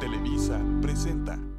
Televisa 0.00 0.58
presenta. 0.80 1.49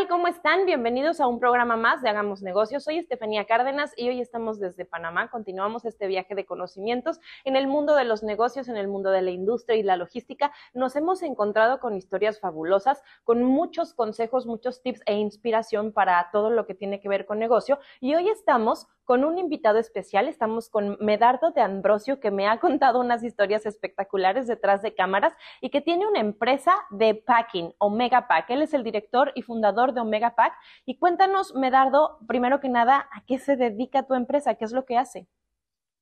Tal? 0.00 0.08
¿Cómo 0.08 0.28
están? 0.28 0.66
Bienvenidos 0.66 1.20
a 1.20 1.26
un 1.26 1.40
programa 1.40 1.76
más 1.76 2.00
de 2.00 2.08
Hagamos 2.08 2.42
Negocios. 2.42 2.84
Soy 2.84 2.98
Estefanía 2.98 3.44
Cárdenas 3.44 3.92
y 3.96 4.08
hoy 4.08 4.20
estamos 4.20 4.58
desde 4.58 4.84
Panamá. 4.84 5.30
Continuamos 5.30 5.84
este 5.84 6.06
viaje 6.06 6.34
de 6.34 6.46
conocimientos 6.46 7.20
en 7.44 7.56
el 7.56 7.66
mundo 7.66 7.94
de 7.94 8.04
los 8.04 8.22
negocios, 8.22 8.68
en 8.68 8.76
el 8.76 8.88
mundo 8.88 9.10
de 9.10 9.22
la 9.22 9.30
industria 9.30 9.76
y 9.76 9.82
la 9.82 9.96
logística. 9.96 10.52
Nos 10.74 10.96
hemos 10.96 11.22
encontrado 11.22 11.80
con 11.80 11.96
historias 11.96 12.40
fabulosas, 12.40 13.02
con 13.24 13.42
muchos 13.42 13.92
consejos, 13.92 14.46
muchos 14.46 14.82
tips 14.82 15.02
e 15.06 15.16
inspiración 15.16 15.92
para 15.92 16.30
todo 16.32 16.50
lo 16.50 16.66
que 16.66 16.74
tiene 16.74 17.00
que 17.00 17.08
ver 17.08 17.26
con 17.26 17.38
negocio. 17.38 17.78
Y 18.00 18.14
hoy 18.14 18.28
estamos 18.28 18.86
con 19.10 19.24
un 19.24 19.38
invitado 19.38 19.80
especial. 19.80 20.28
Estamos 20.28 20.68
con 20.68 20.96
Medardo 21.00 21.50
de 21.50 21.60
Ambrosio, 21.60 22.20
que 22.20 22.30
me 22.30 22.46
ha 22.46 22.60
contado 22.60 23.00
unas 23.00 23.24
historias 23.24 23.66
espectaculares 23.66 24.46
detrás 24.46 24.82
de 24.82 24.94
cámaras 24.94 25.32
y 25.60 25.70
que 25.70 25.80
tiene 25.80 26.06
una 26.06 26.20
empresa 26.20 26.72
de 26.90 27.16
packing, 27.16 27.74
Omega 27.78 28.28
Pack. 28.28 28.50
Él 28.50 28.62
es 28.62 28.72
el 28.72 28.84
director 28.84 29.32
y 29.34 29.42
fundador 29.42 29.89
de 29.92 30.00
Omega 30.00 30.34
Pack. 30.34 30.52
Y 30.86 30.98
cuéntanos, 30.98 31.54
Medardo, 31.54 32.18
primero 32.26 32.60
que 32.60 32.68
nada, 32.68 33.08
¿a 33.12 33.24
qué 33.26 33.38
se 33.38 33.56
dedica 33.56 34.06
tu 34.06 34.14
empresa? 34.14 34.54
¿Qué 34.54 34.64
es 34.64 34.72
lo 34.72 34.84
que 34.84 34.98
hace? 34.98 35.28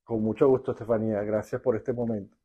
Con 0.05 0.23
mucho 0.23 0.49
gusto, 0.49 0.73
Estefanía. 0.73 1.23
Gracias 1.23 1.61
por 1.61 1.77
este 1.77 1.93
momento. 1.93 2.37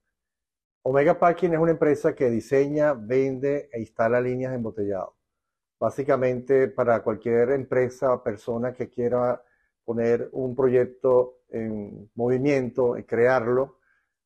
Omega 0.86 1.18
Packing 1.18 1.54
es 1.54 1.60
una 1.60 1.72
empresa 1.72 2.14
que 2.14 2.30
diseña, 2.30 2.94
vende 2.94 3.70
e 3.72 3.80
instala 3.80 4.20
líneas 4.20 4.52
de 4.52 4.58
embotellado. 4.58 5.16
Básicamente 5.80 6.68
para 6.68 7.02
cualquier 7.02 7.52
empresa 7.52 8.14
o 8.14 8.22
persona 8.22 8.74
que 8.74 8.90
quiera 8.90 9.42
poner 9.86 10.30
un 10.34 10.56
proyecto 10.56 11.40
en 11.50 12.12
movimiento, 12.16 12.98
en 12.98 13.04
crearlo, 13.04 13.78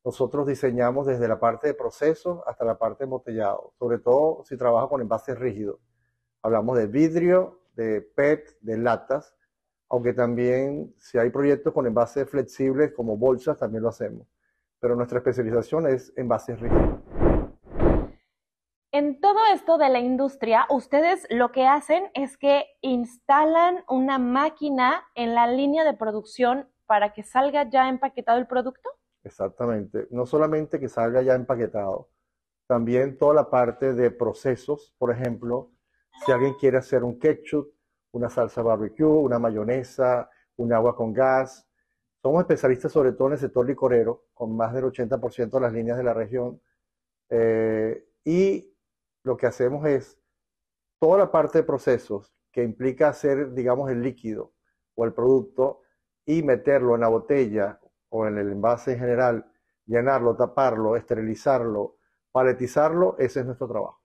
nosotros 0.04 0.46
diseñamos 0.46 1.06
desde 1.06 1.28
la 1.28 1.38
parte 1.38 1.68
de 1.68 1.74
procesos 1.74 2.40
hasta 2.46 2.64
la 2.64 2.78
parte 2.78 3.00
de 3.00 3.04
embotellado, 3.04 3.72
sobre 3.78 3.98
todo 3.98 4.42
si 4.44 4.56
trabaja 4.56 4.88
con 4.88 5.00
envases 5.00 5.38
rígidos. 5.38 5.78
Hablamos 6.48 6.78
de 6.78 6.86
vidrio, 6.86 7.60
de 7.76 8.00
PET, 8.00 8.56
de 8.62 8.78
latas, 8.78 9.36
aunque 9.90 10.14
también 10.14 10.94
si 10.96 11.18
hay 11.18 11.28
proyectos 11.28 11.74
con 11.74 11.86
envases 11.86 12.26
flexibles 12.26 12.92
como 12.92 13.18
bolsas, 13.18 13.58
también 13.58 13.82
lo 13.82 13.90
hacemos. 13.90 14.26
Pero 14.80 14.96
nuestra 14.96 15.18
especialización 15.18 15.86
es 15.86 16.10
envases 16.16 16.58
rígidos. 16.58 17.00
En 18.92 19.20
todo 19.20 19.40
esto 19.52 19.76
de 19.76 19.90
la 19.90 20.00
industria, 20.00 20.64
ustedes 20.70 21.26
lo 21.28 21.52
que 21.52 21.66
hacen 21.66 22.10
es 22.14 22.38
que 22.38 22.64
instalan 22.80 23.84
una 23.86 24.18
máquina 24.18 25.04
en 25.14 25.34
la 25.34 25.46
línea 25.48 25.84
de 25.84 25.92
producción 25.92 26.66
para 26.86 27.12
que 27.12 27.24
salga 27.24 27.68
ya 27.68 27.90
empaquetado 27.90 28.38
el 28.38 28.46
producto. 28.46 28.88
Exactamente. 29.22 30.08
No 30.10 30.24
solamente 30.24 30.80
que 30.80 30.88
salga 30.88 31.20
ya 31.20 31.34
empaquetado, 31.34 32.08
también 32.66 33.18
toda 33.18 33.34
la 33.34 33.50
parte 33.50 33.92
de 33.92 34.10
procesos, 34.10 34.94
por 34.96 35.10
ejemplo, 35.10 35.72
si 36.24 36.32
alguien 36.32 36.54
quiere 36.54 36.78
hacer 36.78 37.04
un 37.04 37.18
ketchup, 37.18 37.72
una 38.12 38.28
salsa 38.28 38.62
barbecue, 38.62 39.06
una 39.06 39.38
mayonesa, 39.38 40.30
un 40.56 40.72
agua 40.72 40.94
con 40.96 41.12
gas. 41.12 41.66
Somos 42.22 42.40
especialistas 42.40 42.92
sobre 42.92 43.12
todo 43.12 43.28
en 43.28 43.34
el 43.34 43.38
sector 43.38 43.66
licorero, 43.66 44.26
con 44.34 44.56
más 44.56 44.72
del 44.74 44.84
80% 44.84 45.50
de 45.50 45.60
las 45.60 45.72
líneas 45.72 45.96
de 45.96 46.04
la 46.04 46.14
región. 46.14 46.60
Eh, 47.30 48.06
y 48.24 48.74
lo 49.24 49.36
que 49.36 49.46
hacemos 49.46 49.86
es 49.86 50.18
toda 50.98 51.18
la 51.18 51.30
parte 51.30 51.58
de 51.58 51.64
procesos 51.64 52.34
que 52.50 52.62
implica 52.62 53.08
hacer, 53.08 53.52
digamos, 53.52 53.90
el 53.90 54.02
líquido 54.02 54.52
o 54.94 55.04
el 55.04 55.12
producto 55.12 55.82
y 56.26 56.42
meterlo 56.42 56.94
en 56.94 57.02
la 57.02 57.08
botella 57.08 57.80
o 58.10 58.26
en 58.26 58.38
el 58.38 58.50
envase 58.50 58.92
en 58.92 58.98
general, 58.98 59.52
llenarlo, 59.86 60.36
taparlo, 60.36 60.96
esterilizarlo, 60.96 61.96
paletizarlo, 62.32 63.16
ese 63.18 63.40
es 63.40 63.46
nuestro 63.46 63.68
trabajo. 63.68 64.02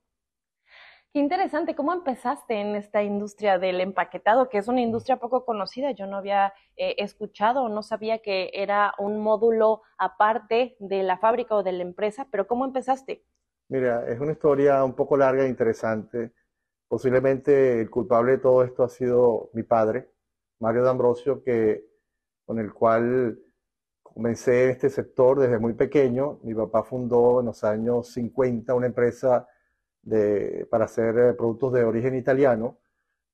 Qué 1.13 1.19
interesante, 1.19 1.75
¿cómo 1.75 1.93
empezaste 1.93 2.55
en 2.55 2.75
esta 2.75 3.03
industria 3.03 3.59
del 3.59 3.81
empaquetado, 3.81 4.49
que 4.49 4.57
es 4.57 4.67
una 4.67 4.81
industria 4.81 5.17
poco 5.17 5.45
conocida? 5.45 5.91
Yo 5.91 6.07
no 6.07 6.17
había 6.17 6.55
eh, 6.75 6.95
escuchado, 6.97 7.69
no 7.69 7.83
sabía 7.83 8.17
que 8.23 8.49
era 8.51 8.95
un 8.97 9.21
módulo 9.21 9.83
aparte 9.99 10.75
de 10.79 11.03
la 11.03 11.19
fábrica 11.19 11.53
o 11.53 11.61
de 11.61 11.71
la 11.71 11.83
empresa, 11.83 12.27
pero 12.31 12.47
¿cómo 12.47 12.65
empezaste? 12.65 13.23
Mira, 13.69 14.07
es 14.07 14.19
una 14.19 14.31
historia 14.31 14.83
un 14.83 14.95
poco 14.95 15.15
larga 15.15 15.43
e 15.43 15.49
interesante. 15.49 16.33
Posiblemente 16.87 17.79
el 17.79 17.91
culpable 17.91 18.31
de 18.31 18.37
todo 18.39 18.63
esto 18.63 18.83
ha 18.83 18.89
sido 18.89 19.51
mi 19.53 19.61
padre, 19.61 20.09
Mario 20.57 20.81
D'Ambrosio, 20.81 21.43
que, 21.43 21.85
con 22.43 22.57
el 22.57 22.73
cual 22.73 23.37
comencé 24.01 24.63
en 24.63 24.69
este 24.71 24.89
sector 24.89 25.39
desde 25.39 25.59
muy 25.59 25.73
pequeño. 25.73 26.39
Mi 26.41 26.55
papá 26.55 26.81
fundó 26.81 27.41
en 27.41 27.45
los 27.45 27.63
años 27.63 28.07
50 28.13 28.73
una 28.73 28.87
empresa 28.87 29.47
de, 30.03 30.67
para 30.69 30.85
hacer 30.85 31.17
eh, 31.17 31.33
productos 31.33 31.73
de 31.73 31.83
origen 31.83 32.15
italiano. 32.15 32.77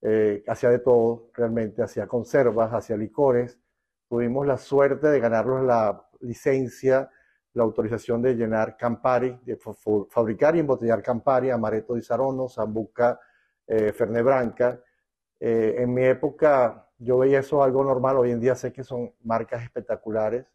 Eh, 0.02 0.44
hacía 0.48 0.70
de 0.70 0.80
todo, 0.80 1.30
realmente, 1.34 1.84
hacía 1.84 2.08
conservas, 2.08 2.74
hacía 2.74 2.96
licores. 2.96 3.60
Tuvimos 4.08 4.48
la 4.48 4.58
suerte 4.58 5.08
de 5.08 5.20
ganarnos 5.20 5.64
la 5.66 6.08
licencia 6.22 7.10
la 7.54 7.64
autorización 7.64 8.22
de 8.22 8.36
llenar 8.36 8.78
Campari, 8.78 9.38
de 9.44 9.58
fabricar 10.10 10.56
y 10.56 10.60
embotellar 10.60 11.02
Campari, 11.02 11.50
Amaretto 11.50 11.96
di 11.96 12.02
Saronno, 12.02 12.48
Sambuca, 12.48 13.20
eh, 13.68 13.94
Branca. 14.24 14.82
Eh, 15.40 15.76
en 15.80 15.94
mi 15.94 16.04
época 16.04 16.88
yo 16.98 17.20
veía 17.20 17.40
eso 17.40 17.64
algo 17.64 17.84
normal, 17.84 18.18
hoy 18.18 18.32
en 18.32 18.40
día 18.40 18.56
sé 18.56 18.72
que 18.72 18.84
son 18.84 19.14
marcas 19.24 19.64
espectaculares. 19.64 20.46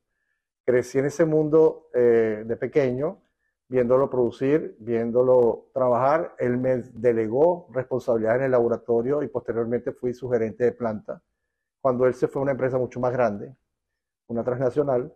Crecí 0.64 0.98
en 0.98 1.06
ese 1.06 1.24
mundo 1.24 1.88
eh, 1.94 2.44
de 2.46 2.56
pequeño, 2.56 3.22
viéndolo 3.74 4.08
producir, 4.08 4.76
viéndolo 4.78 5.66
trabajar. 5.74 6.36
Él 6.38 6.58
me 6.58 6.76
delegó 6.92 7.66
responsabilidad 7.72 8.36
en 8.36 8.42
el 8.44 8.52
laboratorio 8.52 9.20
y 9.24 9.26
posteriormente 9.26 9.90
fui 9.90 10.14
su 10.14 10.30
gerente 10.30 10.62
de 10.62 10.70
planta. 10.70 11.20
Cuando 11.80 12.06
él 12.06 12.14
se 12.14 12.28
fue 12.28 12.40
a 12.40 12.44
una 12.44 12.52
empresa 12.52 12.78
mucho 12.78 13.00
más 13.00 13.12
grande, 13.12 13.52
una 14.28 14.44
transnacional, 14.44 15.12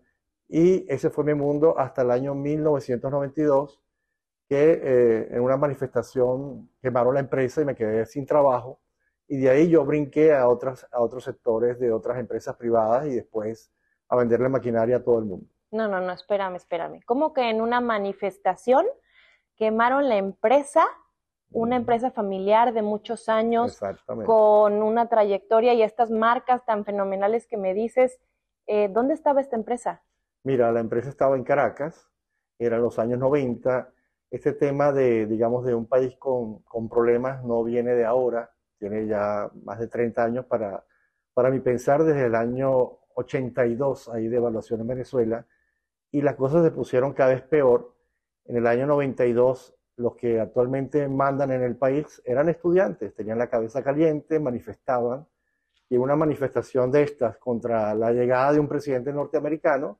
y 0.48 0.92
ese 0.92 1.08
fue 1.08 1.22
mi 1.22 1.34
mundo 1.34 1.78
hasta 1.78 2.02
el 2.02 2.10
año 2.10 2.34
1992, 2.34 3.80
que 4.48 4.80
eh, 4.82 5.28
en 5.30 5.40
una 5.40 5.56
manifestación 5.56 6.68
quemaron 6.82 7.14
la 7.14 7.20
empresa 7.20 7.62
y 7.62 7.64
me 7.64 7.76
quedé 7.76 8.06
sin 8.06 8.26
trabajo. 8.26 8.80
Y 9.28 9.38
de 9.38 9.50
ahí 9.50 9.68
yo 9.68 9.84
brinqué 9.84 10.34
a, 10.34 10.48
otras, 10.48 10.84
a 10.90 11.00
otros 11.00 11.22
sectores 11.22 11.78
de 11.78 11.92
otras 11.92 12.18
empresas 12.18 12.56
privadas 12.56 13.06
y 13.06 13.14
después 13.14 13.70
a 14.08 14.16
venderle 14.16 14.48
maquinaria 14.48 14.96
a 14.96 15.04
todo 15.04 15.20
el 15.20 15.26
mundo. 15.26 15.46
No, 15.70 15.88
no, 15.88 16.00
no, 16.00 16.12
espérame, 16.12 16.56
espérame. 16.56 17.00
¿Cómo 17.04 17.32
que 17.32 17.50
en 17.50 17.60
una 17.60 17.80
manifestación 17.80 18.86
quemaron 19.56 20.08
la 20.08 20.16
empresa? 20.16 20.84
Una 21.50 21.76
empresa 21.76 22.10
familiar 22.10 22.74
de 22.74 22.82
muchos 22.82 23.30
años, 23.30 23.80
con 24.26 24.82
una 24.82 25.08
trayectoria 25.08 25.72
y 25.72 25.82
estas 25.82 26.10
marcas 26.10 26.64
tan 26.66 26.84
fenomenales 26.84 27.46
que 27.46 27.56
me 27.56 27.72
dices. 27.72 28.20
Eh, 28.66 28.88
¿Dónde 28.90 29.14
estaba 29.14 29.40
esta 29.40 29.56
empresa? 29.56 30.02
Mira, 30.44 30.70
la 30.72 30.80
empresa 30.80 31.08
estaba 31.08 31.36
en 31.36 31.44
Caracas, 31.44 32.10
eran 32.58 32.82
los 32.82 32.98
años 32.98 33.18
90. 33.18 33.90
Este 34.30 34.52
tema 34.52 34.92
de, 34.92 35.26
digamos, 35.26 35.64
de 35.64 35.74
un 35.74 35.86
país 35.86 36.16
con, 36.18 36.62
problemas 36.90 37.42
no 37.44 37.64
viene 37.64 37.94
de 37.94 38.04
ahora, 38.04 38.50
tiene 38.78 39.06
ya 39.06 39.50
más 39.64 39.78
de 39.78 39.88
30 39.88 40.22
años 40.22 40.44
para, 40.44 40.84
para 41.32 41.50
mi 41.50 41.60
pensar 41.60 42.04
desde 42.04 42.26
el 42.26 42.34
año 42.34 42.98
82, 43.14 44.10
ahí 44.10 44.28
de 44.28 44.36
evaluación 44.36 44.82
en 44.82 44.86
Venezuela, 44.86 45.46
y 46.10 46.22
las 46.22 46.36
cosas 46.36 46.64
se 46.64 46.70
pusieron 46.70 47.12
cada 47.12 47.30
vez 47.30 47.42
peor. 47.42 47.94
En 48.44 48.56
el 48.56 48.66
año 48.66 48.86
92, 48.86 49.74
los 49.96 50.14
que 50.16 50.40
actualmente 50.40 51.08
mandan 51.08 51.52
en 51.52 51.62
el 51.62 51.76
país 51.76 52.22
eran 52.24 52.48
estudiantes, 52.48 53.14
tenían 53.14 53.38
la 53.38 53.48
cabeza 53.48 53.82
caliente, 53.82 54.38
manifestaban, 54.38 55.26
y 55.90 55.96
una 55.96 56.16
manifestación 56.16 56.90
de 56.90 57.02
estas 57.02 57.38
contra 57.38 57.94
la 57.94 58.12
llegada 58.12 58.52
de 58.52 58.60
un 58.60 58.68
presidente 58.68 59.12
norteamericano, 59.12 59.98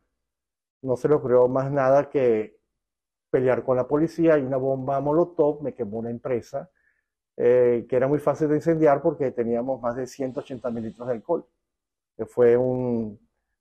no 0.83 0.97
se 0.97 1.09
le 1.09 1.15
ocurrió 1.15 1.49
más 1.49 1.71
nada 1.73 2.09
que 2.09 2.59
pelear 3.31 3.65
con 3.65 3.77
la 3.77 3.87
policía 3.87 4.39
y 4.39 4.43
una 4.43 4.57
bomba 4.57 5.01
Molotov 5.01 5.63
me 5.63 5.75
quemó 5.75 5.99
una 5.99 6.11
empresa 6.11 6.71
eh, 7.37 7.87
que 7.89 7.97
era 7.97 8.09
muy 8.09 8.19
fácil 8.19 8.49
de 8.49 8.57
incendiar 8.57 9.01
porque 9.01 9.31
teníamos 9.31 9.81
más 9.81 9.97
de 9.97 10.07
180 10.07 10.71
mil 10.71 10.85
litros 10.85 11.07
de 11.07 11.15
alcohol. 11.15 11.47
Que 12.17 12.27
fue 12.27 12.57
un, 12.57 13.19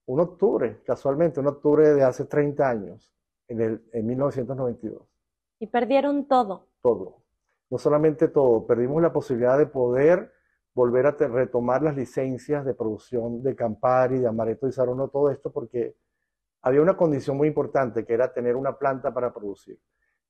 un, 0.07 0.19
octubre, 0.19 0.81
casualmente, 0.83 1.39
un 1.39 1.47
octubre 1.47 1.93
de 1.93 2.03
hace 2.03 2.25
30 2.25 2.69
años, 2.69 3.13
en, 3.47 3.61
el, 3.61 3.89
en 3.93 4.05
1992. 4.05 5.01
Y 5.59 5.67
perdieron 5.67 6.27
todo. 6.27 6.67
Todo. 6.81 7.23
No 7.69 7.77
solamente 7.77 8.27
todo, 8.29 8.65
perdimos 8.65 9.01
la 9.01 9.13
posibilidad 9.13 9.57
de 9.57 9.67
poder 9.67 10.31
volver 10.73 11.07
a 11.07 11.11
retomar 11.11 11.81
las 11.81 11.95
licencias 11.95 12.63
de 12.65 12.73
producción 12.73 13.41
de 13.41 13.55
Campari, 13.55 14.19
de 14.19 14.27
Amaretto 14.27 14.67
y 14.67 14.71
Sarono, 14.71 15.07
todo 15.09 15.31
esto 15.31 15.51
porque 15.51 15.95
había 16.61 16.81
una 16.81 16.95
condición 16.95 17.37
muy 17.37 17.47
importante 17.47 18.05
que 18.05 18.13
era 18.13 18.31
tener 18.31 18.55
una 18.55 18.77
planta 18.77 19.13
para 19.13 19.33
producir. 19.33 19.79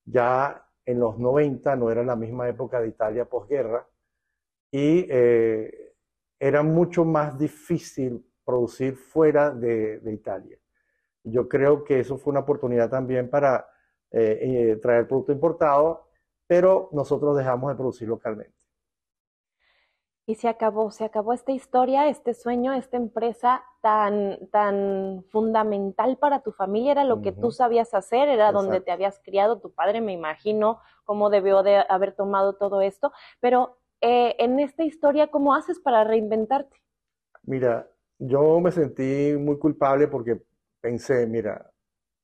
Ya 0.06 0.66
en 0.86 1.00
los 1.00 1.20
90 1.20 1.76
no 1.76 1.92
era 1.92 2.04
la 2.04 2.16
misma 2.16 2.48
época 2.48 2.80
de 2.80 2.88
Italia 2.88 3.26
posguerra 3.26 3.88
y 4.72 5.06
eh, 5.10 5.96
era 6.40 6.64
mucho 6.64 7.04
más 7.04 7.38
difícil 7.38 8.26
producir 8.48 8.96
fuera 8.96 9.52
de, 9.52 10.02
Italia. 10.06 10.58
Yo 11.24 11.48
creo 11.48 11.84
que 11.84 12.00
eso 12.00 12.18
fue 12.18 12.32
una 12.32 12.40
oportunidad 12.40 12.90
también 12.90 13.30
para 13.30 13.68
eh, 14.10 14.40
eh, 14.42 14.76
traer 14.82 15.08
producto 15.08 15.34
importado, 15.34 16.08
pero 16.48 16.90
nosotros 16.94 17.38
dejamos 17.38 17.70
de 17.70 17.76
producir 17.76 18.08
localmente 18.08 18.58
y 20.30 20.36
se 20.36 20.50
acabó, 20.50 20.92
se 20.92 21.06
acabó 21.06 21.32
esta 21.32 21.54
historia, 21.54 22.10
este 22.10 22.34
sueño, 22.34 22.74
esta 22.74 22.98
empresa 22.98 23.64
tan, 23.82 24.50
tan 24.52 25.24
fundamental 25.30 26.18
para 26.18 26.42
tu 26.42 26.52
familia, 26.52 26.92
era 26.92 27.06
lo 27.06 27.22
que 27.22 27.32
tú 27.32 27.52
sabías 27.52 27.94
hacer, 27.94 28.28
era 28.28 28.52
donde 28.52 28.82
te 28.82 28.92
habías 28.92 29.22
criado, 29.24 29.62
tu 29.62 29.74
padre 29.74 30.02
me 30.02 30.12
imagino 30.12 30.82
cómo 31.06 31.30
debió 31.30 31.64
de 31.64 31.86
haber 31.88 32.14
tomado 32.14 32.58
todo 32.58 32.82
esto, 32.82 33.14
pero 33.40 33.78
eh, 34.02 34.36
en 34.40 34.60
esta 34.60 34.84
historia, 34.84 35.28
¿cómo 35.28 35.56
haces 35.56 35.80
para 35.80 36.04
reinventarte? 36.04 36.76
Mira, 37.44 37.90
yo 38.20 38.60
me 38.60 38.72
sentí 38.72 39.36
muy 39.38 39.58
culpable 39.60 40.08
porque 40.08 40.42
pensé, 40.82 41.28
mira, 41.28 41.72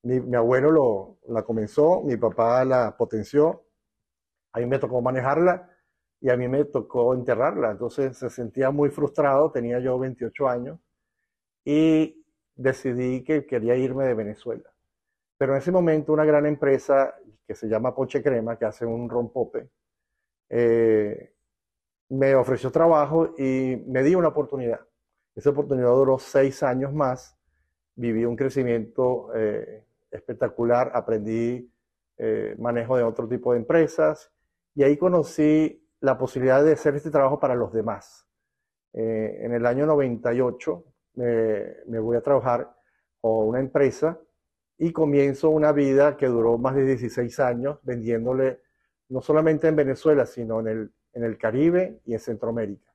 mi, 0.03 0.35
abuelo 0.35 0.71
lo, 0.71 1.17
la 1.33 1.43
comenzó, 1.43 2.01
mi 2.01 2.17
papá 2.17 2.65
la 2.65 2.95
potenció, 2.97 3.65
a 4.53 4.59
mí 4.59 4.65
me 4.65 4.79
tocó 4.79 5.01
manejarla 5.01 5.69
y 6.21 6.29
a 6.29 6.37
mí 6.37 6.47
me 6.47 6.65
tocó 6.65 7.13
enterrarla. 7.13 7.71
Entonces 7.71 8.17
se 8.17 8.29
sentía 8.29 8.71
muy 8.71 8.89
frustrado, 8.89 9.51
tenía 9.51 9.79
yo 9.79 9.97
28 9.99 10.47
años 10.47 10.79
y 11.65 12.25
decidí 12.55 13.23
que 13.23 13.45
quería 13.45 13.75
irme 13.75 14.05
de 14.05 14.13
Venezuela. 14.13 14.69
Pero 15.37 15.53
en 15.53 15.59
ese 15.59 15.71
momento 15.71 16.13
una 16.13 16.25
gran 16.25 16.45
empresa 16.45 17.15
que 17.47 17.55
se 17.55 17.67
llama 17.67 17.95
Poche 17.95 18.23
Crema, 18.23 18.57
que 18.57 18.65
hace 18.65 18.85
un 18.85 19.09
rompope, 19.09 19.69
eh, 20.49 21.33
me 22.09 22.35
ofreció 22.35 22.71
trabajo 22.71 23.33
y 23.37 23.83
me 23.87 24.03
dio 24.03 24.19
una 24.19 24.29
oportunidad. 24.29 24.81
Esa 25.35 25.49
oportunidad 25.49 25.89
duró 25.89 26.19
seis 26.19 26.63
años 26.63 26.93
más, 26.93 27.37
viví 27.95 28.25
un 28.25 28.35
crecimiento 28.35 29.33
eh, 29.35 29.83
espectacular, 30.11 30.91
aprendí 30.93 31.71
eh, 32.17 32.55
manejo 32.59 32.97
de 32.97 33.03
otro 33.03 33.27
tipo 33.27 33.53
de 33.53 33.59
empresas 33.59 34.31
y 34.75 34.83
ahí 34.83 34.97
conocí 34.97 35.87
la 35.99 36.17
posibilidad 36.17 36.63
de 36.63 36.73
hacer 36.73 36.95
este 36.95 37.09
trabajo 37.09 37.39
para 37.39 37.55
los 37.55 37.73
demás. 37.73 38.27
Eh, 38.93 39.39
en 39.41 39.53
el 39.53 39.65
año 39.65 39.85
98 39.85 40.85
me 41.15 41.99
voy 41.99 42.17
a 42.17 42.21
trabajar 42.21 42.75
con 43.21 43.47
una 43.47 43.59
empresa 43.59 44.19
y 44.77 44.91
comienzo 44.91 45.49
una 45.49 45.71
vida 45.71 46.17
que 46.17 46.27
duró 46.27 46.57
más 46.57 46.75
de 46.75 46.85
16 46.85 47.39
años 47.39 47.79
vendiéndole 47.83 48.61
no 49.09 49.21
solamente 49.21 49.67
en 49.67 49.75
Venezuela, 49.75 50.25
sino 50.25 50.59
en 50.59 50.67
el, 50.67 50.91
en 51.13 51.23
el 51.23 51.37
Caribe 51.37 52.01
y 52.05 52.13
en 52.13 52.19
Centroamérica. 52.19 52.91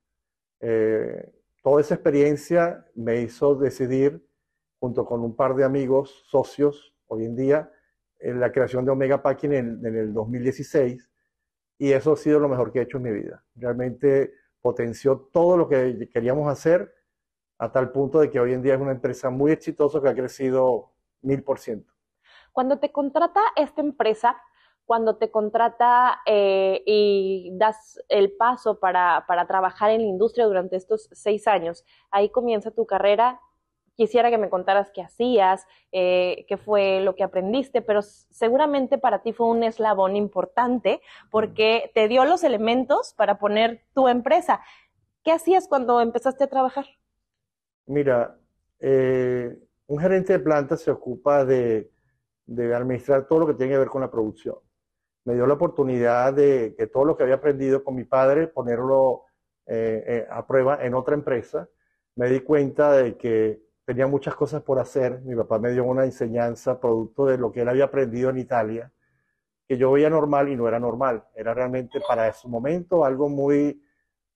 Eh, 0.61 1.32
toda 1.68 1.82
esa 1.82 1.96
experiencia 1.96 2.86
me 2.94 3.20
hizo 3.20 3.54
decidir, 3.54 4.26
junto 4.80 5.04
con 5.04 5.20
un 5.20 5.36
par 5.36 5.54
de 5.54 5.64
amigos, 5.64 6.24
socios, 6.30 6.94
hoy 7.08 7.26
en 7.26 7.36
día, 7.36 7.70
en 8.18 8.40
la 8.40 8.50
creación 8.50 8.86
de 8.86 8.90
Omega 8.90 9.22
Packing 9.22 9.52
en, 9.52 9.84
en 9.84 9.94
el 9.94 10.14
2016 10.14 11.10
y 11.76 11.92
eso 11.92 12.14
ha 12.14 12.16
sido 12.16 12.40
lo 12.40 12.48
mejor 12.48 12.72
que 12.72 12.78
he 12.78 12.82
hecho 12.84 12.96
en 12.96 13.02
mi 13.02 13.12
vida. 13.12 13.44
Realmente 13.54 14.32
potenció 14.62 15.28
todo 15.30 15.58
lo 15.58 15.68
que 15.68 16.08
queríamos 16.10 16.50
hacer 16.50 16.90
a 17.58 17.70
tal 17.70 17.92
punto 17.92 18.20
de 18.20 18.30
que 18.30 18.40
hoy 18.40 18.54
en 18.54 18.62
día 18.62 18.76
es 18.76 18.80
una 18.80 18.92
empresa 18.92 19.28
muy 19.28 19.52
exitosa 19.52 20.00
que 20.00 20.08
ha 20.08 20.14
crecido 20.14 20.94
mil 21.20 21.42
por 21.42 21.58
ciento. 21.58 21.92
Cuando 22.50 22.78
te 22.78 22.92
contrata 22.92 23.42
esta 23.56 23.82
empresa, 23.82 24.38
cuando 24.88 25.19
te 25.19 25.31
contrata 25.31 26.23
eh, 26.26 26.82
y 26.85 27.50
das 27.52 28.02
el 28.08 28.32
paso 28.32 28.81
para, 28.81 29.26
para 29.29 29.46
trabajar 29.46 29.90
en 29.90 30.00
la 30.00 30.08
industria 30.08 30.46
durante 30.46 30.75
estos 30.75 31.08
seis 31.12 31.46
años, 31.46 31.85
ahí 32.11 32.31
comienza 32.31 32.73
tu 32.73 32.87
carrera 32.87 33.38
quisiera 33.99 34.31
que 34.31 34.38
me 34.38 34.49
contaras 34.49 34.93
qué 34.94 35.02
hacías, 35.02 35.67
eh, 35.90 36.46
qué 36.49 36.56
fue 36.56 37.00
lo 37.00 37.17
que 37.17 37.25
aprendiste, 37.25 37.82
pero 37.82 38.00
seguramente 38.00 38.96
para 38.96 39.23
ti 39.23 39.32
fue 39.32 39.49
un 39.49 39.64
eslabón 39.64 40.14
importante 40.14 41.02
porque 41.32 41.90
te 41.94 42.06
dio 42.06 42.25
los 42.25 42.44
elementos 42.44 43.12
para 43.14 43.40
poner 43.40 43.82
tu 43.94 44.06
empresa. 44.06 44.61
¿Qué 45.25 45.32
hacías 45.32 45.67
cuando 45.67 46.00
empezaste 46.00 46.44
a 46.44 46.46
trabajar? 46.46 46.87
Mira, 47.87 48.38
eh, 48.79 49.58
un 49.88 49.99
gerente 49.99 50.35
de 50.35 50.38
planta 50.38 50.76
se 50.76 50.93
ocupa 50.93 51.44
de, 51.44 51.90
administrar 52.46 53.26
todo 53.26 53.40
lo 53.40 53.46
que 53.49 53.55
tiene 53.55 53.73
que 53.73 53.79
ver 53.79 53.88
con 53.88 54.00
la 54.00 54.11
producción. 54.11 54.58
Me 55.28 55.34
dio 55.34 55.46
la 55.46 55.52
oportunidad 55.52 56.32
de 56.32 56.75
que 56.75 56.86
todo 56.86 57.04
lo 57.04 57.14
que 57.14 57.22
había 57.22 57.34
aprendido 57.34 57.84
con 57.84 57.94
mi 57.94 58.04
padre, 58.04 58.46
ponerlo 58.46 59.25
eh, 59.66 60.26
a 60.30 60.46
prueba 60.46 60.82
en 60.82 60.94
otra 60.94 61.14
empresa. 61.14 61.69
Me 62.16 62.30
di 62.30 62.40
cuenta 62.40 62.92
de 62.92 63.19
que 63.19 63.60
tenía 63.84 64.06
muchas 64.06 64.34
cosas 64.34 64.62
por 64.62 64.78
hacer. 64.78 65.20
Mi 65.20 65.36
papá 65.36 65.58
me 65.58 65.72
dio 65.72 65.84
una 65.84 66.04
enseñanza 66.04 66.80
producto 66.80 67.26
de 67.26 67.36
lo 67.36 67.52
que 67.52 67.60
él 67.60 67.69
había 67.69 67.84
aprendido 67.84 68.30
en 68.30 68.38
Italia, 68.38 68.90
que 69.66 69.76
yo 69.76 69.92
veía 69.92 70.08
normal 70.08 70.48
y 70.48 70.56
no 70.56 70.66
era 70.66 70.80
normal. 70.80 71.22
Era 71.34 71.52
realmente 71.52 72.00
para 72.08 72.26
ese 72.26 72.48
momento 72.48 73.04
algo 73.04 73.28
muy 73.28 73.82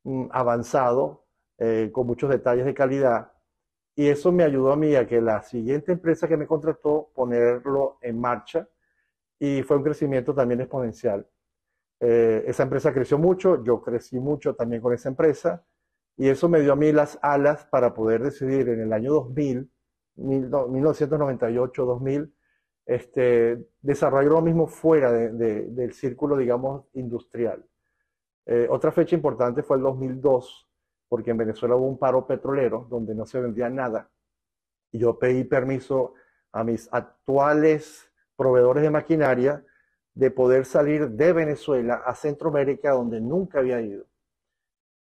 mm, 0.05 0.27
avanzado, 0.31 1.25
eh, 1.57 1.89
con 1.91 2.07
muchos 2.07 2.29
detalles 2.29 2.67
de 2.67 2.75
calidad. 2.75 3.33
Y 3.97 4.09
eso 4.09 4.31
me 4.31 4.45
ayudó 4.45 4.73
a 4.73 4.77
mí 4.77 4.95
a 4.95 5.07
que 5.07 5.23
la 5.23 5.41
siguiente 5.41 5.93
empresa 5.93 6.29
que 6.29 6.37
me 6.37 6.47
contrató 6.47 7.09
ponerlo 7.15 7.97
en 8.03 8.21
marcha 8.21 8.69
y 9.43 9.63
fue 9.65 9.77
un 9.77 9.83
crecimiento 9.83 10.33
también 10.33 10.61
exponencial. 10.61 11.27
Eh, 11.99 12.45
esa 12.47 12.63
empresa 12.63 12.95
creció 12.95 13.19
mucho, 13.19 13.65
yo 13.65 13.83
crecí 13.83 14.21
mucho 14.21 14.55
también 14.55 14.81
con 14.81 14.93
esa 14.93 15.09
empresa 15.09 15.65
y 16.17 16.29
eso 16.29 16.49
me 16.49 16.61
dio 16.61 16.75
a 16.75 16.77
mí 16.77 16.93
las 16.93 17.19
alas 17.23 17.67
para 17.67 17.93
poder 17.93 18.23
decidir 18.23 18.69
en 18.69 18.83
el 18.83 18.93
año 18.93 19.13
2000, 19.13 19.69
1998-2000, 20.17 22.33
este, 22.87 23.67
desarrollar 23.81 24.31
lo 24.31 24.43
mismo 24.43 24.69
fuera 24.69 25.11
del 25.11 25.93
círculo, 25.93 26.37
digamos, 26.37 26.87
industrial. 26.93 27.67
Eh, 28.47 28.69
otra 28.71 28.93
fecha 28.93 29.17
importante 29.17 29.65
fue 29.65 29.77
el 29.77 29.83
2002, 29.83 30.69
porque 31.09 31.33
en 31.33 31.39
Venezuela 31.39 31.75
hubo 31.75 31.89
un 31.89 31.99
paro 31.99 32.29
petrolero 32.29 32.87
donde 32.89 33.13
no 33.13 33.27
se 33.27 33.41
vendía 33.41 33.69
nada. 33.69 34.09
Y 34.93 35.01
yo 35.01 35.19
pedí 35.19 35.43
permiso 35.43 36.15
a 36.53 36.63
mis 36.63 36.89
actuales 36.93 38.12
proveedores 38.43 38.83
de 38.83 38.91
maquinaria 38.91 39.65
de 40.15 40.31
poder 40.33 40.65
salir 40.65 41.11
de 41.11 41.33
Venezuela 41.33 42.03
a 42.05 42.15
Centroamérica, 42.15 42.91
donde 42.91 43.21
nunca 43.21 43.61
había 43.61 43.81
ido. 43.81 44.05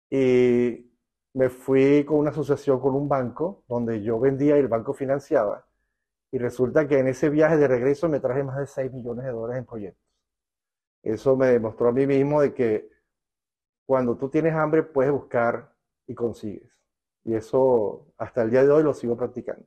Y 0.08 0.90
me 1.34 1.50
fui 1.50 2.04
con 2.06 2.16
una 2.18 2.30
asociación 2.30 2.80
con 2.80 2.94
un 2.94 3.08
banco 3.08 3.62
donde 3.68 4.02
yo 4.02 4.18
vendía 4.18 4.56
y 4.56 4.60
el 4.60 4.68
banco 4.68 4.94
financiaba. 4.94 5.66
Y 6.32 6.38
resulta 6.38 6.88
que 6.88 6.98
en 6.98 7.08
ese 7.08 7.28
viaje 7.28 7.58
de 7.58 7.68
regreso 7.68 8.08
me 8.08 8.20
traje 8.20 8.42
más 8.42 8.56
de 8.56 8.66
6 8.66 8.92
millones 8.92 9.26
de 9.26 9.32
dólares 9.32 9.58
en 9.60 9.66
proyectos. 9.66 10.02
Eso 11.02 11.36
me 11.36 11.48
demostró 11.48 11.88
a 11.88 11.92
mí 11.92 12.06
mismo 12.06 12.40
de 12.40 12.54
que 12.54 12.88
cuando 13.84 14.16
tú 14.16 14.30
tienes 14.30 14.54
hambre 14.54 14.82
puedes 14.82 15.12
buscar 15.12 15.72
y 16.06 16.14
consigues. 16.14 16.72
Y 17.24 17.34
eso 17.34 18.06
hasta 18.16 18.42
el 18.42 18.50
día 18.50 18.64
de 18.64 18.70
hoy 18.70 18.82
lo 18.82 18.94
sigo 18.94 19.14
practicando. 19.14 19.66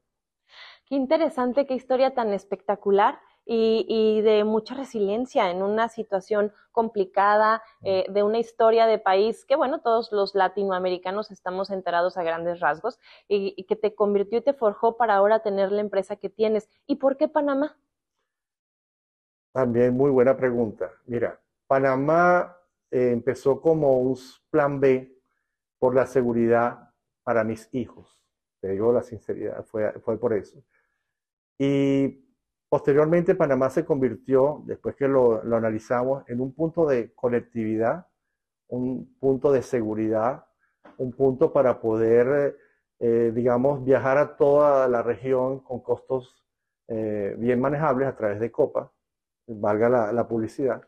Qué 0.88 0.96
interesante, 0.96 1.68
qué 1.68 1.76
historia 1.76 2.16
tan 2.16 2.34
espectacular 2.34 3.20
y, 3.52 4.22
de 4.22 4.44
mucha 4.44 4.76
resiliencia 4.76 5.50
en 5.50 5.64
una 5.64 5.90
situación 5.90 6.54
complicada, 6.72 7.64
eh, 7.82 8.06
de 8.10 8.22
una 8.22 8.38
historia 8.38 8.86
de 8.86 9.00
país 9.00 9.44
que, 9.44 9.56
bueno, 9.56 9.82
todos 9.82 10.12
los 10.12 10.36
latinoamericanos 10.36 11.32
estamos 11.32 11.72
enterados 11.72 12.16
a 12.18 12.24
grandes 12.24 12.60
rasgos 12.60 13.00
y, 13.28 13.64
que 13.64 13.76
te 13.76 13.96
convirtió 13.96 14.38
y 14.38 14.44
te 14.44 14.54
forjó 14.54 14.98
para 14.98 15.16
ahora 15.16 15.42
tener 15.42 15.72
la 15.72 15.82
empresa 15.82 16.16
que 16.16 16.30
tienes. 16.30 16.70
¿Y 16.86 16.98
por 16.98 17.18
qué 17.18 17.28
Panamá? 17.28 17.76
También 19.52 19.98
muy 19.98 20.12
buena 20.12 20.38
pregunta. 20.38 20.92
Mira, 21.06 21.42
Panamá 21.66 22.56
eh, 22.92 23.10
empezó 23.12 23.62
como 23.62 23.98
un 24.00 24.16
plan 24.52 24.80
B 24.80 25.12
por 25.80 25.96
la 25.96 26.06
seguridad 26.06 26.92
para 27.24 27.44
mis 27.44 27.68
hijos. 27.74 28.24
Te 28.62 28.70
digo 28.70 28.94
la 28.94 29.02
sinceridad, 29.02 29.66
fue, 29.66 29.92
fue 30.02 30.20
por 30.20 30.34
eso. 30.34 30.64
Y 31.58 32.29
Posteriormente, 32.70 33.34
Panamá 33.34 33.72
se 33.72 33.84
convirtió, 33.84 34.62
después 34.66 34.96
que 34.96 35.08
lo, 35.08 35.42
analizamos, 35.42 36.24
en 36.30 36.40
un 36.40 36.54
punto 36.54 36.86
de 36.86 37.12
conectividad, 37.16 38.06
un 38.68 39.18
punto 39.20 39.52
de 39.52 39.64
seguridad, 39.64 40.46
un 40.98 41.12
punto 41.14 41.52
para 41.52 41.82
poder, 41.82 42.56
eh, 43.00 43.32
digamos, 43.34 43.84
viajar 43.84 44.20
a 44.20 44.38
toda 44.38 44.88
la 44.88 45.02
región 45.02 45.62
con 45.62 45.80
costos 45.82 46.46
eh, 46.88 47.36
bien 47.40 47.60
manejables 47.60 48.08
a 48.08 48.16
través 48.16 48.40
de 48.40 48.52
Copa, 48.52 48.92
valga 49.48 50.12
la, 50.12 50.28
publicidad. 50.28 50.84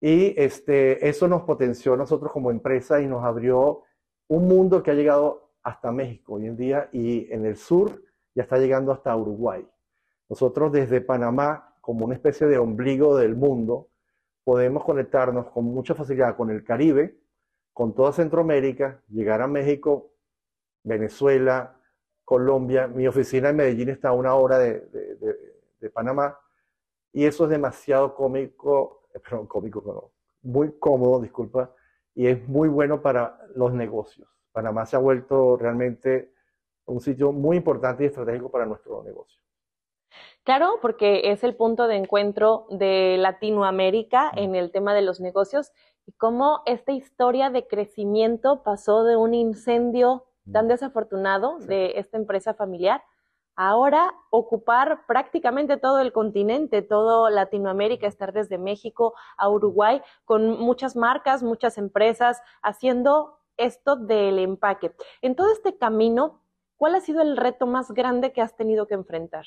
Y 0.00 0.34
este, 0.40 1.08
eso 1.08 1.28
nos 1.28 1.42
potenció 1.42 1.96
nosotros 1.96 2.32
como 2.32 2.50
empresa 2.50 3.00
y 3.00 3.06
nos 3.06 3.24
abrió 3.24 3.84
un 4.28 4.48
mundo 4.48 4.82
que 4.82 4.90
ha 4.90 4.94
llegado 4.94 5.52
hasta 5.62 5.92
México 5.92 6.34
hoy 6.34 6.46
en 6.46 6.56
día 6.56 6.88
y 6.92 7.32
en 7.32 7.46
el 7.46 7.56
sur 7.56 8.02
ya 8.34 8.42
está 8.42 8.58
llegando 8.58 8.90
hasta 8.90 9.16
Uruguay. 9.16 9.66
Nosotros 10.28 10.72
desde 10.72 11.00
Panamá, 11.00 11.76
como 11.80 12.04
una 12.04 12.14
especie 12.14 12.46
de 12.46 12.58
ombligo 12.58 13.16
del 13.16 13.34
mundo, 13.34 13.88
podemos 14.44 14.84
conectarnos 14.84 15.50
con 15.50 15.64
mucha 15.64 15.94
facilidad 15.94 16.36
con 16.36 16.50
el 16.50 16.64
Caribe, 16.64 17.18
con 17.72 17.94
toda 17.94 18.12
Centroamérica, 18.12 19.02
llegar 19.08 19.40
a 19.40 19.46
México, 19.46 20.12
Venezuela, 20.82 21.80
Colombia. 22.24 22.88
Mi 22.88 23.06
oficina 23.06 23.50
en 23.50 23.56
Medellín 23.56 23.88
está 23.88 24.08
a 24.08 24.12
una 24.12 24.34
hora 24.34 24.58
de, 24.58 24.88
Panamá 25.92 26.38
y 27.12 27.24
eso 27.24 27.44
es 27.44 27.50
demasiado 27.50 28.14
cómico, 28.14 29.08
perdón, 29.22 29.46
cómico, 29.46 29.82
no, 29.86 30.12
muy 30.42 30.72
cómodo, 30.78 31.20
disculpa, 31.20 31.72
y 32.14 32.26
es 32.26 32.46
muy 32.48 32.68
bueno 32.68 33.00
para 33.00 33.38
los 33.54 33.72
negocios. 33.72 34.28
Panamá 34.52 34.84
se 34.86 34.96
ha 34.96 34.98
vuelto 34.98 35.56
realmente 35.56 36.32
un 36.86 37.00
sitio 37.00 37.32
muy 37.32 37.58
importante 37.58 38.02
y 38.02 38.06
estratégico 38.06 38.50
para 38.50 38.66
nuestro 38.66 39.02
negocio. 39.04 39.40
Claro, 40.44 40.78
porque 40.80 41.30
es 41.30 41.44
el 41.44 41.54
punto 41.56 41.86
de 41.86 41.96
encuentro 41.96 42.66
de 42.70 43.16
Latinoamérica 43.18 44.30
en 44.34 44.54
el 44.54 44.72
tema 44.72 44.94
de 44.94 45.02
los 45.02 45.20
negocios 45.20 45.72
y 46.06 46.12
cómo 46.12 46.62
esta 46.66 46.92
historia 46.92 47.50
de 47.50 47.66
crecimiento 47.66 48.62
pasó 48.62 49.04
de 49.04 49.16
un 49.16 49.34
incendio 49.34 50.24
tan 50.50 50.66
desafortunado 50.68 51.58
de 51.58 51.98
esta 51.98 52.16
empresa 52.16 52.54
familiar 52.54 53.02
ahora 53.58 54.14
ocupar 54.30 55.04
prácticamente 55.06 55.78
todo 55.78 55.98
el 55.98 56.12
continente, 56.12 56.80
todo 56.80 57.28
Latinoamérica, 57.28 58.06
estar 58.06 58.32
desde 58.32 58.56
México 58.56 59.14
a 59.36 59.50
Uruguay 59.50 60.00
con 60.24 60.60
muchas 60.60 60.94
marcas, 60.94 61.42
muchas 61.42 61.76
empresas 61.76 62.40
haciendo 62.62 63.40
esto 63.56 63.96
del 63.96 64.38
empaque. 64.38 64.94
En 65.22 65.34
todo 65.34 65.50
este 65.50 65.76
camino, 65.76 66.40
¿cuál 66.76 66.94
ha 66.94 67.00
sido 67.00 67.20
el 67.20 67.36
reto 67.36 67.66
más 67.66 67.90
grande 67.90 68.32
que 68.32 68.42
has 68.42 68.54
tenido 68.54 68.86
que 68.86 68.94
enfrentar? 68.94 69.44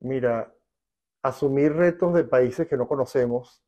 Mira, 0.00 0.54
asumir 1.22 1.72
retos 1.72 2.14
de 2.14 2.24
países 2.24 2.68
que 2.68 2.76
no 2.76 2.86
conocemos. 2.86 3.62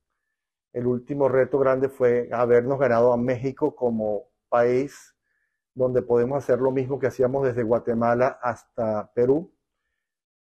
El 0.72 0.86
último 0.86 1.28
reto 1.28 1.58
grande 1.58 1.88
fue 1.88 2.28
habernos 2.32 2.78
ganado 2.78 3.12
a 3.12 3.16
México 3.16 3.74
como 3.74 4.30
país 4.48 5.14
donde 5.74 6.02
podemos 6.02 6.38
hacer 6.38 6.58
lo 6.60 6.72
mismo 6.72 6.98
que 6.98 7.06
hacíamos 7.06 7.44
desde 7.44 7.62
Guatemala 7.62 8.38
hasta 8.42 9.12
Perú, 9.14 9.54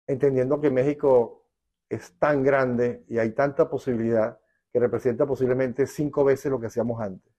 entendiendo 0.08 0.62
que 0.62 0.72
México 0.72 1.46
es 1.90 2.18
tan 2.18 2.44
grande 2.44 3.04
y 3.08 3.18
hay 3.18 3.32
tanta 3.32 3.70
posibilidad 3.70 4.40
que 4.72 4.80
representa 4.80 5.26
posiblemente 5.26 5.86
cinco 5.86 6.24
veces 6.24 6.52
lo 6.52 6.60
que 6.60 6.68
hacíamos 6.68 7.02
antes. 7.02 7.34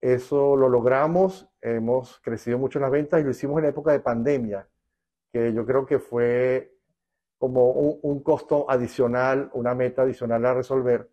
Eso 0.00 0.56
lo 0.56 0.68
logramos, 0.68 1.48
hemos 1.60 2.20
crecido 2.20 2.58
mucho 2.58 2.78
en 2.78 2.82
las 2.82 2.92
ventas 2.92 3.20
y 3.20 3.24
lo 3.24 3.30
hicimos 3.30 3.58
en 3.58 3.66
época 3.66 3.90
de 3.90 4.00
pandemia, 4.00 4.68
que 5.32 5.52
yo 5.52 5.66
creo 5.66 5.86
que 5.86 5.98
fue 5.98 6.73
como 7.44 7.72
un, 7.72 8.22
costo 8.22 8.64
adicional, 8.70 9.50
una 9.52 9.74
meta 9.74 10.00
adicional 10.00 10.46
a 10.46 10.54
resolver. 10.54 11.10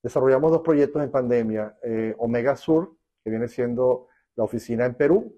Desarrollamos 0.00 0.52
dos 0.52 0.60
proyectos 0.60 1.02
en 1.02 1.10
pandemia, 1.10 1.76
eh, 1.82 2.14
Omega 2.18 2.54
Sur, 2.54 2.94
que 3.24 3.30
viene 3.30 3.48
siendo 3.48 4.06
la 4.36 4.44
oficina 4.44 4.86
en 4.86 4.94
Perú 4.94 5.34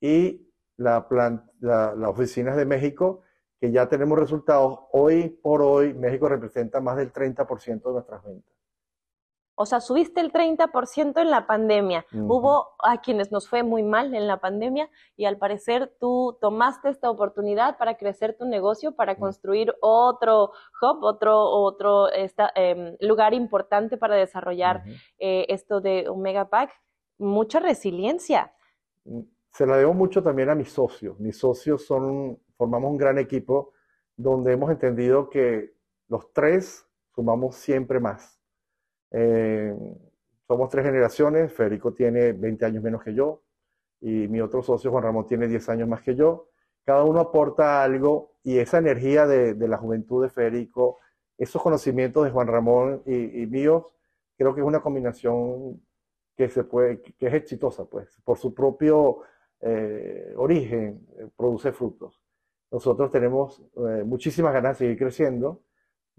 y 0.00 0.50
la, 0.78 1.06
la, 1.60 1.94
las 1.94 2.08
oficinas 2.08 2.56
de 2.56 2.64
México, 2.64 3.20
que 3.60 3.70
ya 3.70 3.86
tenemos 3.86 4.18
resultados. 4.18 4.78
Hoy 4.92 5.28
por 5.28 5.60
hoy, 5.60 5.92
México 5.92 6.26
representa 6.26 6.80
más 6.80 6.96
del 6.96 7.12
30% 7.12 7.82
de 7.82 7.92
nuestras 7.92 8.24
ventas. 8.24 8.54
O 9.54 9.66
sea, 9.66 9.80
subiste 9.80 10.20
el 10.20 10.32
30% 10.32 11.20
en 11.20 11.30
la 11.30 11.46
pandemia. 11.46 12.06
Hubo 12.12 12.70
a 12.82 13.00
quienes 13.00 13.30
nos 13.30 13.48
fue 13.48 13.62
muy 13.62 13.82
mal 13.82 14.14
en 14.14 14.26
la 14.26 14.40
pandemia 14.40 14.88
y 15.16 15.26
al 15.26 15.36
parecer 15.36 15.94
tú 16.00 16.38
tomaste 16.40 16.88
esta 16.88 17.10
oportunidad 17.10 17.76
para 17.76 17.96
crecer 17.96 18.36
tu 18.38 18.46
negocio, 18.46 18.96
para 18.96 19.16
construir 19.16 19.74
otro 19.80 20.52
hub, 20.80 21.04
otro, 21.04 21.38
otro 21.38 22.08
em, 22.12 22.96
lugar 23.00 23.34
importante 23.34 23.98
para 23.98 24.16
desarrollar 24.16 24.84
eh, 25.18 25.44
esto 25.48 25.80
de 25.80 26.08
Omega 26.08 26.48
Pack 26.48 26.72
mucha 27.22 27.60
resiliencia. 27.60 28.52
Se 29.50 29.66
la 29.66 29.76
debo 29.76 29.94
mucho 29.94 30.22
también 30.22 30.50
a 30.50 30.54
mis 30.54 30.70
socios. 30.70 31.18
Mis 31.20 31.38
socios 31.38 31.84
son, 31.86 32.38
formamos 32.56 32.90
un 32.90 32.98
gran 32.98 33.18
equipo 33.18 33.72
donde 34.16 34.52
hemos 34.52 34.70
entendido 34.70 35.30
que 35.30 35.74
los 36.08 36.32
tres 36.32 36.86
sumamos 37.14 37.56
siempre 37.56 38.00
más. 38.00 38.41
Eh, 39.12 39.74
somos 40.46 40.68
tres 40.70 40.84
generaciones, 40.84 41.52
Federico 41.52 41.92
tiene 41.92 42.32
20 42.32 42.64
años 42.66 42.82
menos 42.82 43.02
que 43.02 43.14
yo 43.14 43.42
y 44.00 44.28
mi 44.28 44.40
otro 44.40 44.62
socio 44.62 44.90
Juan 44.90 45.04
Ramón 45.04 45.26
tiene 45.26 45.46
10 45.48 45.68
años 45.68 45.88
más 45.88 46.02
que 46.02 46.14
yo. 46.14 46.48
Cada 46.84 47.04
uno 47.04 47.20
aporta 47.20 47.82
algo 47.82 48.32
y 48.42 48.58
esa 48.58 48.78
energía 48.78 49.26
de, 49.26 49.54
la 49.68 49.78
juventud 49.78 50.22
de 50.22 50.30
Federico, 50.30 50.98
esos 51.38 51.62
conocimientos 51.62 52.24
de 52.24 52.30
Juan 52.30 52.48
Ramón 52.48 53.02
y, 53.06 53.42
y 53.42 53.46
míos, 53.46 53.84
creo 54.36 54.54
que 54.54 54.60
es 54.60 54.66
una 54.66 54.80
combinación 54.80 55.80
que, 56.36 56.48
se 56.48 56.64
puede, 56.64 57.00
que 57.00 57.26
es 57.26 57.34
exitosa, 57.34 57.84
pues, 57.84 58.20
por 58.24 58.38
su 58.38 58.54
propio 58.54 59.22
eh, 59.60 60.32
origen, 60.36 61.06
eh, 61.18 61.28
produce 61.36 61.72
frutos. 61.72 62.20
Nosotros 62.70 63.10
tenemos 63.10 63.62
eh, 63.76 64.02
muchísimas 64.04 64.52
ganas 64.52 64.78
de 64.78 64.86
seguir 64.86 64.98
creciendo. 64.98 65.62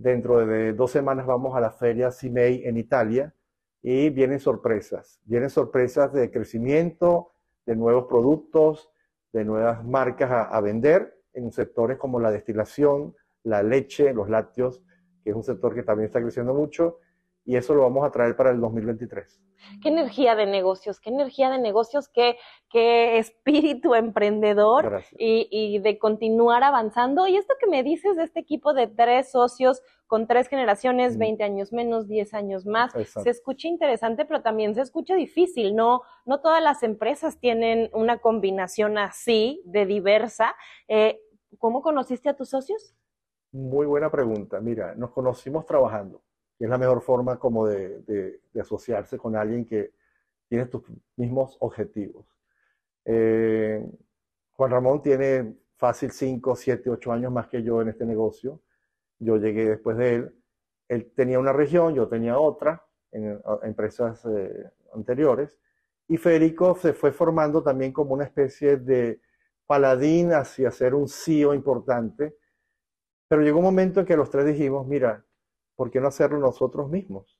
Dentro 0.04 0.46
de 0.46 0.74
dos 0.74 0.92
semanas 0.92 1.26
vamos 1.26 1.56
a 1.56 1.62
la 1.62 1.72
feria 1.72 2.12
CIMEI 2.12 2.64
en 2.66 2.76
Italia 2.76 3.34
y 3.82 4.10
vienen 4.10 4.42
sorpresas. 4.42 5.22
Vienen 5.24 5.50
sorpresas 5.50 6.12
de 6.12 6.30
crecimiento, 6.30 7.32
de 7.66 7.78
nuevos 7.78 8.08
productos, 8.10 8.92
de 9.32 9.46
nuevas 9.46 9.86
marcas 9.86 10.50
a 10.52 10.60
vender 10.60 11.18
en 11.32 11.54
sectores 11.54 11.98
como 11.98 12.20
la 12.20 12.32
destilación, 12.32 13.16
la 13.44 13.64
leche, 13.64 14.14
los 14.14 14.30
lácteos, 14.30 14.84
que 15.24 15.30
es 15.30 15.36
un 15.38 15.44
sector 15.44 15.74
que 15.74 15.84
también 15.84 16.08
está 16.08 16.22
creciendo 16.22 16.54
mucho, 16.54 17.00
y 17.46 17.58
eso 17.58 17.74
lo 17.74 17.84
vamos 17.84 18.06
a 18.06 18.12
traer 18.12 18.36
para 18.36 18.52
el 18.52 18.62
2023. 18.62 19.42
Qué 19.82 19.90
energía 19.90 20.36
de 20.36 20.46
negocios, 20.46 21.00
qué 21.00 21.10
energía 21.10 21.50
de 21.50 21.58
negocios, 21.58 22.10
qué, 22.10 22.38
qué 22.70 23.18
espíritu 23.18 23.96
emprendedor 23.96 25.04
y, 25.18 25.80
de 25.80 25.98
continuar 25.98 26.64
avanzando. 26.64 27.28
Y 27.28 27.38
esto 27.38 27.54
que 27.60 27.68
me 27.68 27.84
dices 27.84 28.18
de 28.18 28.24
este 28.24 28.40
equipo 28.40 28.74
de 28.74 28.88
tres 28.88 29.32
socios 29.32 29.82
con 30.08 30.28
tres 30.28 30.48
generaciones, 30.48 31.18
20 31.18 31.44
años 31.44 31.74
menos, 31.74 32.08
10 32.08 32.34
años 32.34 32.66
más, 32.66 32.94
se 32.94 33.30
escucha 33.30 33.68
interesante, 33.68 34.26
pero 34.26 34.42
también 34.42 34.76
se 34.76 34.82
escucha 34.82 35.16
difícil. 35.16 35.76
No, 35.76 36.02
no 36.26 36.40
todas 36.42 36.62
las 36.62 36.84
empresas 36.84 37.40
tienen 37.40 37.90
una 37.94 38.20
combinación 38.20 38.98
así 38.98 39.62
de 39.66 39.86
diversa. 39.86 40.56
Eh, 40.88 41.20
¿Cómo 41.58 41.82
conociste 41.82 42.30
a 42.30 42.36
tus 42.36 42.50
socios? 42.50 42.96
Muy 43.52 43.86
buena 43.86 44.12
pregunta. 44.12 44.60
Mira, 44.60 44.94
nos 44.96 45.12
conocimos 45.12 45.66
trabajando 45.66 46.22
es 46.60 46.70
la 46.70 46.78
mejor 46.78 47.02
forma 47.02 47.38
como 47.38 47.68
de, 47.68 48.40
asociarse 48.60 49.18
con 49.18 49.36
alguien 49.36 49.66
que 49.66 49.94
tiene 50.48 50.66
tus 50.68 50.84
mismos 51.18 51.58
objetivos. 51.60 52.26
Eh, 53.06 53.86
Juan 54.54 54.72
Ramón 54.72 55.02
tiene 55.02 55.56
fácil 55.78 56.12
5, 56.12 56.56
7, 56.56 56.90
8 56.90 57.12
años 57.12 57.32
más 57.32 57.48
que 57.48 57.64
yo 57.64 57.82
en 57.82 57.90
este 57.90 58.06
negocio. 58.06 58.62
Yo 59.20 59.38
llegué 59.38 59.70
después 59.70 59.98
de 59.98 60.16
él. 60.16 60.36
Él 60.88 61.12
tenía 61.16 61.40
una 61.40 61.54
región, 61.54 61.96
yo 61.96 62.08
tenía 62.08 62.38
otra 62.38 62.86
en, 63.12 63.42
empresas 63.64 64.24
eh, 64.26 64.70
anteriores. 64.94 65.60
Y 66.08 66.18
Federico 66.18 66.76
se 66.76 66.94
fue 66.94 67.12
formando 67.12 67.64
también 67.64 67.92
como 67.92 68.14
una 68.14 68.26
especie 68.26 68.78
de 68.78 69.22
paladín 69.66 70.34
hacia 70.34 70.72
ser 70.72 70.94
un 70.94 71.08
CEO 71.08 71.54
importante. 71.54 72.38
Pero 73.28 73.42
llegó 73.42 73.60
un 73.60 73.66
momento 73.66 74.02
en 74.02 74.06
que 74.06 74.18
los 74.18 74.30
tres 74.30 74.46
dijimos, 74.46 74.86
mira, 74.86 75.26
¿por 75.76 75.92
qué 75.92 76.00
no 76.00 76.08
hacerlo 76.08 76.40
nosotros 76.40 76.90
mismos? 76.90 77.40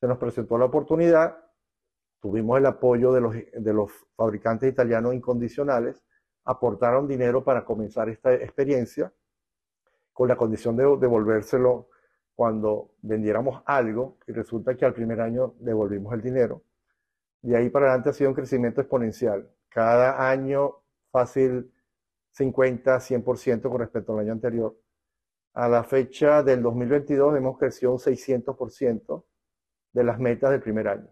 Se 0.00 0.06
nos 0.06 0.18
presentó 0.18 0.58
la 0.58 0.66
oportunidad, 0.66 1.36
tuvimos 2.20 2.58
el 2.58 2.66
apoyo 2.66 3.12
de 3.12 3.72
los, 3.72 3.92
fabricantes 4.16 4.72
italianos 4.72 5.14
incondicionales, 5.14 6.04
aportaron 6.44 7.06
dinero 7.06 7.44
para 7.44 7.64
comenzar 7.64 8.08
esta 8.08 8.34
experiencia 8.34 9.12
con 10.12 10.28
la 10.28 10.36
condición 10.36 10.76
de 10.76 10.84
devolvérselo 10.84 11.88
cuando 12.34 12.92
vendiéramos 13.02 13.62
algo 13.66 14.18
y 14.26 14.32
resulta 14.32 14.76
que 14.76 14.84
al 14.84 14.94
primer 14.94 15.20
año 15.20 15.54
devolvimos 15.58 16.12
el 16.14 16.22
dinero. 16.22 16.62
De 17.40 17.56
ahí 17.56 17.70
para 17.70 17.86
adelante 17.86 18.10
ha 18.10 18.12
sido 18.12 18.30
un 18.30 18.36
crecimiento 18.36 18.80
exponencial. 18.80 19.48
Cada 19.68 20.28
año 20.28 20.82
fácil 21.10 21.72
50, 22.32 22.98
100% 22.98 23.62
con 23.62 23.78
respecto 23.78 24.12
al 24.12 24.20
año 24.20 24.32
anterior 24.32 24.76
a 25.54 25.68
la 25.68 25.84
fecha 25.84 26.42
del 26.42 26.62
2022 26.62 27.36
hemos 27.36 27.58
crecido 27.58 27.92
un 27.92 27.98
600% 27.98 29.24
de 29.92 30.04
las 30.04 30.18
metas 30.18 30.50
del 30.50 30.62
primer 30.62 30.88
año. 30.88 31.08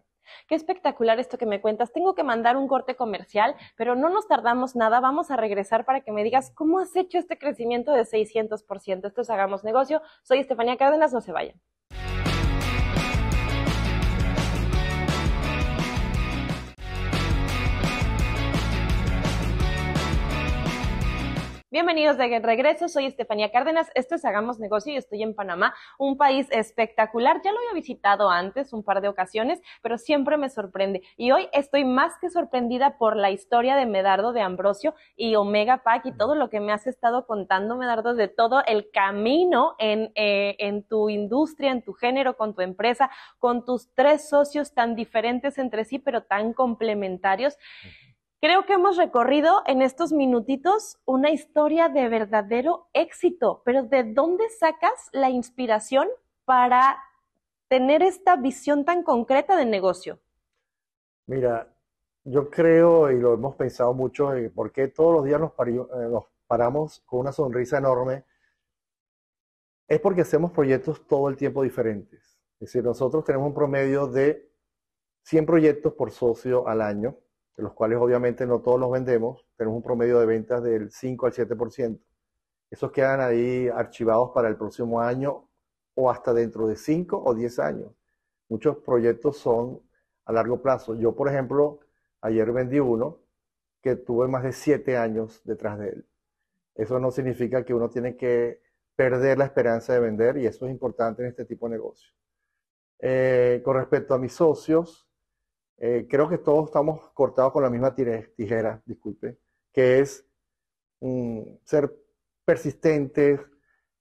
Qué 0.46 0.54
espectacular 0.54 1.18
esto 1.18 1.38
que 1.38 1.46
me 1.46 1.60
cuentas. 1.60 1.92
Tengo 1.92 2.14
que 2.14 2.22
mandar 2.22 2.56
un 2.56 2.68
corte 2.68 2.94
comercial, 2.94 3.56
pero 3.76 3.96
no 3.96 4.08
nos 4.10 4.28
tardamos 4.28 4.76
nada. 4.76 5.00
Vamos 5.00 5.30
a 5.30 5.36
regresar 5.36 5.84
para 5.84 6.02
que 6.02 6.12
me 6.12 6.24
digas 6.24 6.52
cómo 6.54 6.78
has 6.78 6.94
hecho 6.94 7.18
este 7.18 7.38
crecimiento 7.38 7.92
de 7.92 8.02
600%. 8.02 9.06
Esto 9.06 9.20
es 9.20 9.30
Hagamos 9.30 9.64
Negocio. 9.64 10.02
Soy 10.22 10.38
Estefanía 10.38 10.76
Cárdenas, 10.76 11.12
no 11.12 11.20
se 11.20 11.32
vayan. 11.32 11.60
Bienvenidos 21.72 22.18
de 22.18 22.40
regreso, 22.40 22.88
soy 22.88 23.06
Estefanía 23.06 23.52
Cárdenas, 23.52 23.92
esto 23.94 24.16
es 24.16 24.24
Hagamos 24.24 24.58
Negocio 24.58 24.92
y 24.92 24.96
estoy 24.96 25.22
en 25.22 25.36
Panamá, 25.36 25.72
un 26.00 26.16
país 26.16 26.48
espectacular. 26.50 27.40
Ya 27.44 27.52
lo 27.52 27.58
había 27.58 27.74
visitado 27.74 28.28
antes 28.28 28.72
un 28.72 28.82
par 28.82 29.00
de 29.00 29.06
ocasiones, 29.06 29.60
pero 29.80 29.96
siempre 29.96 30.36
me 30.36 30.50
sorprende. 30.50 31.02
Y 31.16 31.30
hoy 31.30 31.48
estoy 31.52 31.84
más 31.84 32.18
que 32.20 32.28
sorprendida 32.28 32.98
por 32.98 33.14
la 33.14 33.30
historia 33.30 33.76
de 33.76 33.86
Medardo 33.86 34.32
de 34.32 34.40
Ambrosio 34.40 34.96
y 35.14 35.36
Omega 35.36 35.84
Pack 35.84 36.06
y 36.06 36.12
todo 36.12 36.34
lo 36.34 36.50
que 36.50 36.58
me 36.58 36.72
has 36.72 36.88
estado 36.88 37.24
contando, 37.24 37.76
Medardo, 37.76 38.14
de 38.14 38.26
todo 38.26 38.64
el 38.66 38.90
camino 38.90 39.76
en, 39.78 40.10
eh, 40.16 40.56
en 40.58 40.82
tu 40.82 41.08
industria, 41.08 41.70
en 41.70 41.82
tu 41.82 41.92
género, 41.92 42.36
con 42.36 42.52
tu 42.52 42.62
empresa, 42.62 43.12
con 43.38 43.64
tus 43.64 43.94
tres 43.94 44.28
socios 44.28 44.74
tan 44.74 44.96
diferentes 44.96 45.56
entre 45.56 45.84
sí, 45.84 46.00
pero 46.00 46.24
tan 46.24 46.52
complementarios. 46.52 47.56
Creo 48.42 48.64
que 48.64 48.72
hemos 48.72 48.96
recorrido 48.96 49.60
en 49.66 49.82
estos 49.82 50.12
minutitos 50.12 50.98
una 51.04 51.30
historia 51.30 51.90
de 51.90 52.08
verdadero 52.08 52.88
éxito, 52.94 53.60
pero 53.66 53.82
¿de 53.82 54.14
dónde 54.14 54.48
sacas 54.48 55.10
la 55.12 55.28
inspiración 55.28 56.08
para 56.46 56.96
tener 57.68 58.02
esta 58.02 58.36
visión 58.36 58.86
tan 58.86 59.02
concreta 59.02 59.56
de 59.56 59.66
negocio? 59.66 60.20
Mira, 61.26 61.70
yo 62.24 62.48
creo, 62.48 63.10
y 63.10 63.20
lo 63.20 63.34
hemos 63.34 63.56
pensado 63.56 63.92
mucho, 63.92 64.30
por 64.54 64.72
qué 64.72 64.88
todos 64.88 65.16
los 65.16 65.24
días 65.26 65.38
nos, 65.38 65.52
eh, 65.66 66.08
nos 66.10 66.24
paramos 66.46 67.00
con 67.00 67.20
una 67.20 67.32
sonrisa 67.32 67.76
enorme, 67.76 68.24
es 69.86 70.00
porque 70.00 70.22
hacemos 70.22 70.50
proyectos 70.50 71.06
todo 71.06 71.28
el 71.28 71.36
tiempo 71.36 71.62
diferentes. 71.62 72.40
Es 72.54 72.72
decir, 72.72 72.82
nosotros 72.82 73.22
tenemos 73.22 73.48
un 73.48 73.54
promedio 73.54 74.06
de 74.06 74.50
100 75.24 75.44
proyectos 75.44 75.92
por 75.92 76.10
socio 76.10 76.66
al 76.66 76.80
año 76.80 77.18
de 77.56 77.62
los 77.62 77.72
cuales 77.74 77.98
obviamente 77.98 78.46
no 78.46 78.60
todos 78.60 78.80
los 78.80 78.90
vendemos, 78.90 79.46
tenemos 79.56 79.76
un 79.76 79.82
promedio 79.82 80.18
de 80.20 80.26
ventas 80.26 80.62
del 80.62 80.90
5 80.90 81.26
al 81.26 81.32
7%. 81.32 82.00
Esos 82.70 82.92
quedan 82.92 83.20
ahí 83.20 83.68
archivados 83.68 84.30
para 84.32 84.48
el 84.48 84.56
próximo 84.56 85.00
año 85.00 85.48
o 85.94 86.10
hasta 86.10 86.32
dentro 86.32 86.66
de 86.68 86.76
5 86.76 87.22
o 87.22 87.34
10 87.34 87.58
años. 87.58 87.92
Muchos 88.48 88.78
proyectos 88.78 89.38
son 89.38 89.80
a 90.24 90.32
largo 90.32 90.62
plazo. 90.62 90.94
Yo, 90.94 91.14
por 91.14 91.28
ejemplo, 91.28 91.80
ayer 92.20 92.50
vendí 92.52 92.78
uno 92.78 93.18
que 93.82 93.96
tuve 93.96 94.28
más 94.28 94.44
de 94.44 94.52
7 94.52 94.96
años 94.96 95.42
detrás 95.44 95.78
de 95.78 95.88
él. 95.90 96.06
Eso 96.74 96.98
no 96.98 97.10
significa 97.10 97.64
que 97.64 97.74
uno 97.74 97.90
tiene 97.90 98.16
que 98.16 98.62
perder 98.94 99.38
la 99.38 99.46
esperanza 99.46 99.92
de 99.92 100.00
vender 100.00 100.36
y 100.36 100.46
eso 100.46 100.66
es 100.66 100.72
importante 100.72 101.22
en 101.22 101.28
este 101.28 101.44
tipo 101.44 101.68
de 101.68 101.76
negocio. 101.76 102.12
Eh, 103.00 103.62
con 103.64 103.76
respecto 103.76 104.14
a 104.14 104.18
mis 104.18 104.34
socios, 104.34 105.09
eh, 105.82 106.06
creo 106.08 106.28
que 106.28 106.36
todos 106.36 106.66
estamos 106.66 107.10
cortados 107.14 107.52
con 107.52 107.62
la 107.62 107.70
misma 107.70 107.94
tijera, 107.94 108.82
disculpe, 108.84 109.38
que 109.72 110.00
es 110.00 110.26
mm, 111.00 111.40
ser 111.64 111.90
persistentes, 112.44 113.40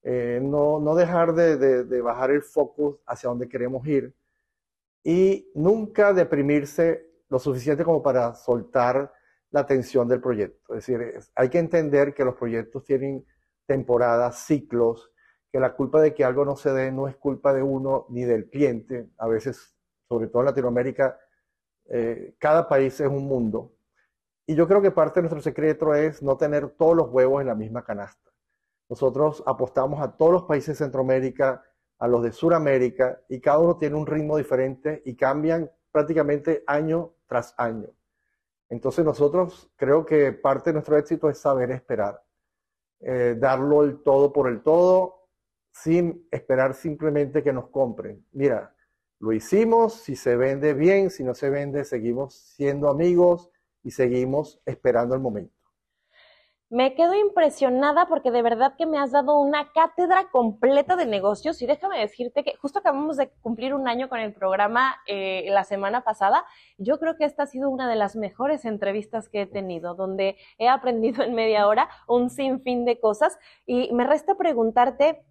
eh, 0.02 0.40
no, 0.42 0.78
no, 0.78 0.94
dejar 0.94 1.34
de, 1.34 1.56
de, 1.56 2.00
bajar 2.02 2.32
el 2.32 2.42
foco 2.42 3.00
hacia 3.06 3.30
donde 3.30 3.48
queremos 3.48 3.86
ir 3.86 4.14
y 5.02 5.50
nunca 5.54 6.12
deprimirse 6.12 7.06
lo 7.30 7.38
suficiente 7.38 7.82
como 7.82 8.02
para 8.02 8.34
soltar 8.34 9.12
la 9.50 9.60
atención 9.60 10.06
del 10.06 10.20
proyecto. 10.20 10.74
Es 10.74 10.86
decir, 10.86 11.18
hay 11.34 11.48
que 11.48 11.58
entender 11.58 12.12
que 12.12 12.24
los 12.24 12.34
proyectos 12.34 12.84
tienen 12.84 13.24
temporadas, 13.66 14.44
ciclos, 14.44 15.10
que 15.50 15.60
la 15.60 15.74
culpa 15.74 16.02
de 16.02 16.12
que 16.12 16.24
algo 16.24 16.44
no 16.44 16.56
se 16.56 16.72
dé 16.72 16.92
no 16.92 17.08
es 17.08 17.16
culpa 17.16 17.54
de 17.54 17.62
uno 17.62 18.04
ni 18.10 18.24
del 18.24 18.50
cliente. 18.50 19.08
A 19.16 19.28
veces, 19.28 19.74
sobre 20.08 20.28
todo 20.28 20.42
en 20.42 20.46
Latinoamérica, 20.46 21.18
eh, 21.90 22.34
cada 22.38 22.68
país 22.68 22.98
es 23.00 23.08
un 23.08 23.26
mundo. 23.26 23.72
Y 24.46 24.54
yo 24.54 24.66
creo 24.66 24.80
que 24.80 24.90
parte 24.90 25.20
de 25.20 25.22
nuestro 25.22 25.42
secreto 25.42 25.94
es 25.94 26.22
no 26.22 26.36
tener 26.36 26.70
todos 26.70 26.96
los 26.96 27.10
huevos 27.10 27.40
en 27.40 27.48
la 27.48 27.54
misma 27.54 27.84
canasta. 27.84 28.30
Nosotros 28.88 29.42
apostamos 29.46 30.00
a 30.00 30.16
todos 30.16 30.32
los 30.32 30.42
países 30.44 30.78
de 30.78 30.84
Centroamérica, 30.84 31.62
a 31.98 32.08
los 32.08 32.22
de 32.22 32.32
Sudamérica, 32.32 33.20
y 33.28 33.40
cada 33.40 33.58
uno 33.58 33.76
tiene 33.76 33.96
un 33.96 34.06
ritmo 34.06 34.36
diferente 34.36 35.02
y 35.04 35.16
cambian 35.16 35.70
prácticamente 35.92 36.64
año 36.66 37.12
tras 37.26 37.54
año. 37.58 37.88
Entonces 38.68 39.04
nosotros 39.04 39.70
creo 39.76 40.06
que 40.06 40.32
parte 40.32 40.70
de 40.70 40.74
nuestro 40.74 40.96
éxito 40.96 41.28
es 41.28 41.38
saber 41.38 41.72
esperar, 41.72 42.22
eh, 43.00 43.36
darlo 43.38 43.82
el 43.82 44.02
todo 44.02 44.32
por 44.32 44.48
el 44.48 44.62
todo, 44.62 45.26
sin 45.72 46.26
esperar 46.30 46.74
simplemente 46.74 47.42
que 47.42 47.52
nos 47.52 47.68
compren. 47.68 48.24
Mira, 48.32 48.74
lo 49.20 49.32
hicimos, 49.32 49.92
si 49.94 50.16
se 50.16 50.34
vende 50.36 50.72
bien, 50.72 51.10
si 51.10 51.22
no 51.22 51.34
se 51.34 51.50
vende, 51.50 51.84
seguimos 51.84 52.34
siendo 52.34 52.88
amigos 52.88 53.50
y 53.82 53.90
seguimos 53.90 54.60
esperando 54.64 55.14
el 55.14 55.20
momento. 55.20 55.54
Me 56.70 56.94
quedo 56.94 57.14
impresionada 57.14 58.06
porque 58.06 58.30
de 58.30 58.42
verdad 58.42 58.76
que 58.78 58.86
me 58.86 58.96
has 58.96 59.10
dado 59.10 59.38
una 59.40 59.72
cátedra 59.72 60.30
completa 60.30 60.94
de 60.94 61.04
negocios 61.04 61.60
y 61.60 61.66
déjame 61.66 61.98
decirte 61.98 62.44
que 62.44 62.54
justo 62.56 62.78
acabamos 62.78 63.16
de 63.16 63.28
cumplir 63.42 63.74
un 63.74 63.88
año 63.88 64.08
con 64.08 64.20
el 64.20 64.32
programa 64.32 64.94
eh, 65.06 65.46
la 65.50 65.64
semana 65.64 66.02
pasada. 66.02 66.44
Yo 66.78 66.98
creo 66.98 67.16
que 67.16 67.24
esta 67.24 67.42
ha 67.42 67.46
sido 67.46 67.68
una 67.68 67.90
de 67.90 67.96
las 67.96 68.14
mejores 68.14 68.64
entrevistas 68.64 69.28
que 69.28 69.42
he 69.42 69.46
tenido, 69.46 69.96
donde 69.96 70.36
he 70.58 70.68
aprendido 70.68 71.24
en 71.24 71.34
media 71.34 71.66
hora 71.66 71.90
un 72.06 72.30
sinfín 72.30 72.84
de 72.84 73.00
cosas 73.00 73.36
y 73.66 73.92
me 73.92 74.06
resta 74.06 74.36
preguntarte 74.36 75.26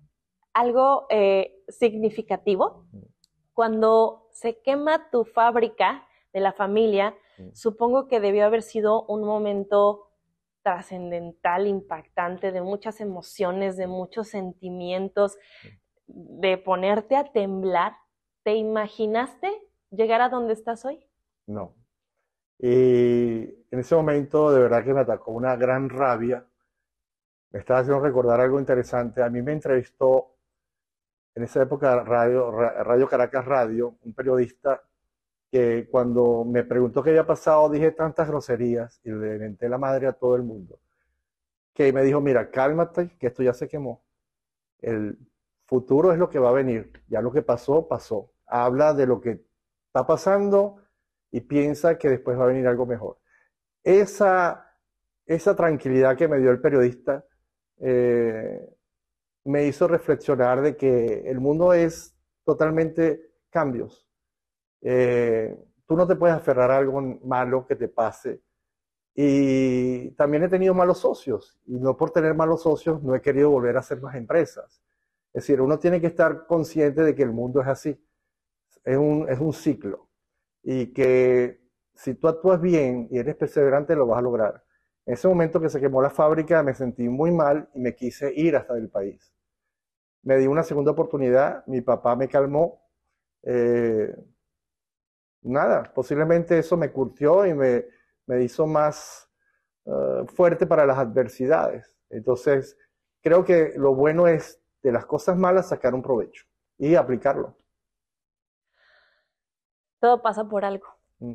algo 0.53 1.07
eh, 1.09 1.55
significativo 1.69 2.85
cuando 3.59 4.29
se 4.31 4.61
quema 4.61 5.09
tu 5.09 5.25
fábrica 5.25 6.07
de 6.31 6.39
la 6.39 6.53
familia, 6.53 7.13
mm. 7.37 7.49
supongo 7.51 8.07
que 8.07 8.21
debió 8.21 8.45
haber 8.45 8.61
sido 8.61 9.03
un 9.07 9.25
momento 9.25 10.13
trascendental, 10.63 11.67
impactante, 11.67 12.53
de 12.53 12.61
muchas 12.61 13.01
emociones, 13.01 13.75
de 13.75 13.87
muchos 13.87 14.29
sentimientos, 14.29 15.37
mm. 16.07 16.39
de 16.39 16.57
ponerte 16.57 17.17
a 17.17 17.25
temblar. 17.33 17.97
¿Te 18.43 18.55
imaginaste 18.55 19.51
llegar 19.91 20.21
a 20.21 20.29
donde 20.29 20.53
estás 20.53 20.85
hoy? 20.85 21.05
No. 21.45 21.75
Y 22.59 23.43
en 23.71 23.79
ese 23.79 23.93
momento 23.93 24.51
de 24.51 24.61
verdad 24.61 24.85
que 24.85 24.93
me 24.93 25.01
atacó 25.01 25.31
una 25.31 25.57
gran 25.57 25.89
rabia. 25.89 26.47
Me 27.51 27.59
estaba 27.59 27.81
haciendo 27.81 28.01
recordar 28.01 28.39
algo 28.39 28.57
interesante. 28.57 29.21
A 29.21 29.29
mí 29.29 29.41
me 29.41 29.51
entrevistó 29.51 30.38
en 31.35 31.43
esa 31.43 31.61
época 31.61 32.03
Radio, 32.03 32.51
Radio 32.51 33.07
Caracas 33.07 33.45
Radio, 33.45 33.95
un 34.03 34.13
periodista 34.13 34.81
que 35.51 35.87
cuando 35.89 36.45
me 36.45 36.63
preguntó 36.63 37.01
qué 37.01 37.09
había 37.09 37.25
pasado 37.25 37.69
dije 37.69 37.91
tantas 37.91 38.27
groserías 38.27 38.99
y 39.03 39.11
le 39.11 39.35
inventé 39.35 39.67
la 39.67 39.77
madre 39.77 40.07
a 40.07 40.13
todo 40.13 40.35
el 40.35 40.43
mundo, 40.43 40.79
que 41.73 41.91
me 41.91 42.03
dijo, 42.03 42.21
mira, 42.21 42.51
cálmate, 42.51 43.15
que 43.17 43.27
esto 43.27 43.41
ya 43.41 43.53
se 43.53 43.67
quemó. 43.67 44.03
El 44.79 45.17
futuro 45.65 46.11
es 46.11 46.19
lo 46.19 46.29
que 46.29 46.39
va 46.39 46.49
a 46.49 46.53
venir, 46.53 46.91
ya 47.07 47.21
lo 47.21 47.31
que 47.31 47.41
pasó, 47.41 47.87
pasó. 47.87 48.31
Habla 48.45 48.93
de 48.93 49.07
lo 49.07 49.21
que 49.21 49.45
está 49.87 50.05
pasando 50.05 50.77
y 51.31 51.41
piensa 51.41 51.97
que 51.97 52.09
después 52.09 52.37
va 52.37 52.43
a 52.43 52.47
venir 52.47 52.67
algo 52.67 52.85
mejor. 52.85 53.17
Esa, 53.83 54.75
esa 55.25 55.55
tranquilidad 55.55 56.17
que 56.17 56.27
me 56.27 56.39
dio 56.39 56.51
el 56.51 56.61
periodista 56.61 57.25
eh, 57.77 58.75
me 59.45 59.65
hizo 59.65 59.87
reflexionar 59.87 60.61
de 60.61 60.75
que 60.75 61.29
el 61.29 61.39
mundo 61.39 61.73
es 61.73 62.15
totalmente 62.43 63.31
cambios. 63.49 64.07
Eh, 64.81 65.55
tú 65.85 65.95
no 65.95 66.07
te 66.07 66.15
puedes 66.15 66.35
aferrar 66.35 66.71
a 66.71 66.77
algo 66.77 67.01
malo 67.23 67.65
que 67.65 67.75
te 67.75 67.87
pase. 67.87 68.41
Y 69.15 70.11
también 70.11 70.43
he 70.43 70.49
tenido 70.49 70.73
malos 70.73 70.99
socios. 70.99 71.59
Y 71.65 71.79
no 71.79 71.97
por 71.97 72.11
tener 72.11 72.33
malos 72.35 72.63
socios 72.63 73.01
no 73.03 73.15
he 73.15 73.21
querido 73.21 73.49
volver 73.49 73.75
a 73.77 73.81
hacer 73.81 74.01
más 74.01 74.15
empresas. 74.15 74.81
Es 75.33 75.43
decir, 75.43 75.61
uno 75.61 75.77
tiene 75.79 76.01
que 76.01 76.07
estar 76.07 76.45
consciente 76.47 77.03
de 77.03 77.15
que 77.15 77.23
el 77.23 77.31
mundo 77.31 77.61
es 77.61 77.67
así. 77.67 78.01
Es 78.83 78.97
un, 78.97 79.27
es 79.29 79.39
un 79.39 79.53
ciclo. 79.53 80.09
Y 80.63 80.93
que 80.93 81.61
si 81.93 82.15
tú 82.15 82.27
actúas 82.27 82.61
bien 82.61 83.07
y 83.11 83.17
eres 83.19 83.35
perseverante, 83.35 83.95
lo 83.95 84.07
vas 84.07 84.19
a 84.19 84.21
lograr. 84.21 84.63
En 85.09 85.13
ese 85.13 85.27
momento 85.27 85.59
que 85.59 85.69
se 85.69 85.79
quemó 85.79 86.03
la 86.03 86.11
fábrica 86.11 86.61
me 86.61 86.75
sentí 86.75 87.09
muy 87.09 87.31
mal 87.31 87.67
y 87.73 87.79
me 87.79 87.95
quise 87.95 88.31
ir 88.31 88.55
hasta 88.55 88.75
del 88.75 88.89
país. 88.89 89.33
Me 90.21 90.37
di 90.37 90.45
una 90.45 90.61
segunda 90.61 90.91
oportunidad, 90.91 91.65
mi 91.65 91.81
papá 91.81 92.15
me 92.15 92.27
calmó. 92.27 92.83
Eh, 93.41 94.15
nada, 95.41 95.91
posiblemente 95.95 96.59
eso 96.59 96.77
me 96.77 96.91
curtió 96.91 97.43
y 97.47 97.55
me, 97.55 97.85
me 98.27 98.43
hizo 98.43 98.67
más 98.67 99.27
eh, 99.85 100.25
fuerte 100.27 100.67
para 100.67 100.85
las 100.85 100.99
adversidades. 100.99 101.97
Entonces, 102.11 102.77
creo 103.23 103.43
que 103.43 103.73
lo 103.77 103.95
bueno 103.95 104.27
es 104.27 104.61
de 104.83 104.91
las 104.91 105.07
cosas 105.07 105.35
malas 105.35 105.69
sacar 105.69 105.95
un 105.95 106.03
provecho 106.03 106.45
y 106.77 106.93
aplicarlo. 106.93 107.57
Todo 109.99 110.21
pasa 110.21 110.47
por 110.47 110.63
algo. 110.65 110.85
Mm, 111.17 111.33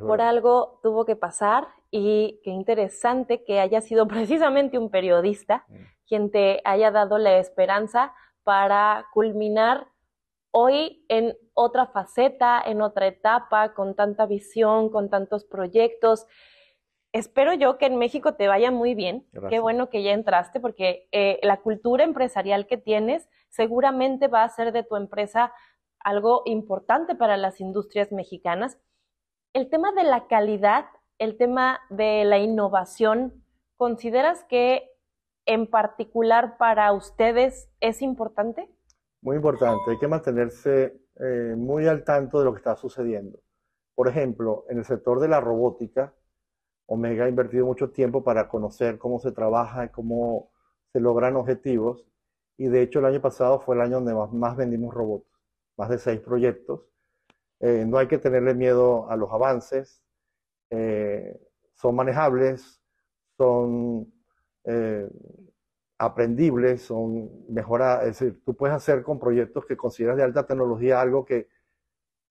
por 0.00 0.20
algo 0.20 0.80
tuvo 0.82 1.04
que 1.04 1.16
pasar 1.16 1.68
y 1.90 2.40
qué 2.42 2.50
interesante 2.50 3.44
que 3.44 3.60
haya 3.60 3.80
sido 3.80 4.06
precisamente 4.08 4.78
un 4.78 4.90
periodista 4.90 5.64
mm. 5.68 5.74
quien 6.06 6.30
te 6.30 6.60
haya 6.64 6.90
dado 6.90 7.18
la 7.18 7.38
esperanza 7.38 8.14
para 8.42 9.06
culminar 9.12 9.86
hoy 10.50 11.04
en 11.08 11.36
otra 11.54 11.86
faceta, 11.86 12.62
en 12.64 12.82
otra 12.82 13.06
etapa, 13.06 13.74
con 13.74 13.94
tanta 13.94 14.26
visión, 14.26 14.90
con 14.90 15.10
tantos 15.10 15.44
proyectos. 15.44 16.26
espero 17.12 17.52
yo 17.54 17.78
que 17.78 17.86
en 17.86 17.96
México 17.96 18.34
te 18.34 18.48
vaya 18.48 18.70
muy 18.70 18.94
bien. 18.94 19.26
Qué 19.48 19.60
bueno 19.60 19.90
que 19.90 20.02
ya 20.02 20.12
entraste 20.12 20.60
porque 20.60 21.08
eh, 21.12 21.38
la 21.42 21.58
cultura 21.58 22.04
empresarial 22.04 22.66
que 22.66 22.78
tienes 22.78 23.28
seguramente 23.48 24.28
va 24.28 24.44
a 24.44 24.48
ser 24.48 24.72
de 24.72 24.82
tu 24.82 24.96
empresa 24.96 25.52
algo 26.00 26.42
importante 26.46 27.14
para 27.14 27.36
las 27.36 27.60
industrias 27.60 28.12
mexicanas. 28.12 28.78
El 29.54 29.68
tema 29.68 29.92
de 29.92 30.04
la 30.04 30.28
calidad, 30.28 30.86
el 31.18 31.36
tema 31.36 31.80
de 31.90 32.24
la 32.24 32.38
innovación, 32.38 33.44
¿consideras 33.76 34.44
que 34.44 34.88
en 35.44 35.66
particular 35.66 36.56
para 36.56 36.90
ustedes 36.92 37.68
es 37.80 38.00
importante? 38.00 38.70
Muy 39.20 39.36
importante, 39.36 39.90
hay 39.90 39.98
que 39.98 40.08
mantenerse 40.08 40.98
eh, 41.20 41.54
muy 41.54 41.86
al 41.86 42.02
tanto 42.02 42.38
de 42.38 42.46
lo 42.46 42.52
que 42.52 42.58
está 42.58 42.76
sucediendo. 42.76 43.40
Por 43.94 44.08
ejemplo, 44.08 44.64
en 44.70 44.78
el 44.78 44.86
sector 44.86 45.20
de 45.20 45.28
la 45.28 45.40
robótica, 45.40 46.14
Omega 46.86 47.26
ha 47.26 47.28
invertido 47.28 47.66
mucho 47.66 47.90
tiempo 47.90 48.24
para 48.24 48.48
conocer 48.48 48.98
cómo 48.98 49.18
se 49.18 49.32
trabaja 49.32 49.92
cómo 49.92 50.50
se 50.92 51.00
logran 51.00 51.36
objetivos. 51.36 52.06
Y 52.56 52.68
de 52.68 52.82
hecho 52.82 53.00
el 53.00 53.04
año 53.04 53.20
pasado 53.20 53.60
fue 53.60 53.74
el 53.74 53.82
año 53.82 54.00
donde 54.00 54.14
más, 54.14 54.56
vendimos 54.56 54.94
robots, 54.94 55.28
más 55.76 55.90
de 55.90 55.98
seis 55.98 56.20
proyectos. 56.20 56.91
Eh, 57.62 57.84
no 57.86 57.96
hay 57.98 58.08
que 58.08 58.18
tenerle 58.18 58.54
miedo 58.54 59.08
a 59.08 59.16
los 59.16 59.30
avances, 59.32 60.02
eh, 60.70 61.40
son 61.74 61.94
manejables, 61.94 62.82
son 63.36 64.12
eh, 64.64 65.08
aprendibles, 65.96 66.82
son 66.82 67.30
mejoradas. 67.48 68.02
Es 68.02 68.18
decir, 68.18 68.42
tú 68.44 68.56
puedes 68.56 68.74
hacer 68.74 69.04
con 69.04 69.20
proyectos 69.20 69.64
que 69.64 69.76
consideras 69.76 70.16
de 70.16 70.24
alta 70.24 70.44
tecnología 70.44 71.00
algo 71.00 71.24
que 71.24 71.48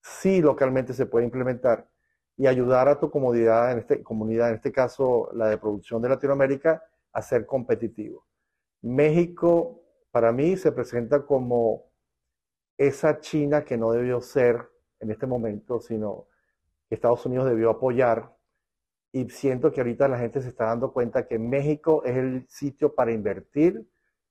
sí 0.02 0.42
localmente 0.42 0.94
se 0.94 1.06
puede 1.06 1.26
implementar 1.26 1.90
y 2.36 2.48
ayudar 2.48 2.90
a 2.90 3.00
tu 3.00 3.10
comodidad 3.10 3.72
en 3.72 3.80
este, 3.80 4.04
comunidad, 4.04 4.50
en 4.50 4.56
este 4.56 4.74
caso 4.74 5.30
la 5.34 5.48
de 5.48 5.58
producción 5.58 6.02
de 6.02 6.10
Latinoamérica, 6.10 6.84
a 7.14 7.22
ser 7.22 7.46
competitivo. 7.46 8.26
México, 8.82 9.82
para 10.12 10.34
mí, 10.34 10.58
se 10.58 10.74
presenta 10.74 11.26
como 11.26 11.92
esa 12.78 13.20
China 13.20 13.64
que 13.64 13.78
no 13.78 13.92
debió 13.92 14.20
ser 14.22 14.72
en 15.02 15.12
este 15.12 15.28
momento, 15.28 15.82
sino 15.82 16.28
que 16.88 16.96
Estados 16.96 17.26
Unidos 17.26 17.50
debió 17.50 17.70
apoyar. 17.70 18.36
Y 19.12 19.30
siento 19.30 19.72
que 19.72 19.82
ahorita 19.82 20.08
la 20.08 20.20
gente 20.20 20.42
se 20.42 20.48
está 20.48 20.66
dando 20.66 20.94
cuenta 20.94 21.28
que 21.28 21.38
México 21.38 22.04
es 22.06 22.16
el 22.16 22.48
sitio 22.48 22.96
para 22.96 23.12
invertir 23.12 23.86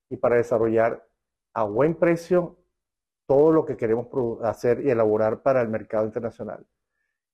y 0.09 0.17
para 0.17 0.37
desarrollar 0.37 1.07
a 1.53 1.65
buen 1.65 1.95
precio 1.95 2.57
todo 3.27 3.53
lo 3.53 3.65
que 3.65 3.77
queremos 3.77 4.09
hacer 4.43 4.85
y 4.85 4.91
elaborar 4.91 5.43
para 5.43 5.61
el 5.61 5.69
mercado 5.69 6.05
internacional. 6.05 6.67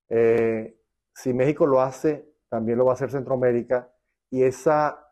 Eh, 0.09 0.79
si 1.14 1.33
México 1.33 1.66
lo 1.66 1.81
hace, 1.81 2.31
también 2.49 2.79
lo 2.79 2.85
va 2.85 2.92
a 2.92 2.94
hacer 2.94 3.11
Centroamérica 3.11 3.90
y 4.31 4.42
esa, 4.42 5.09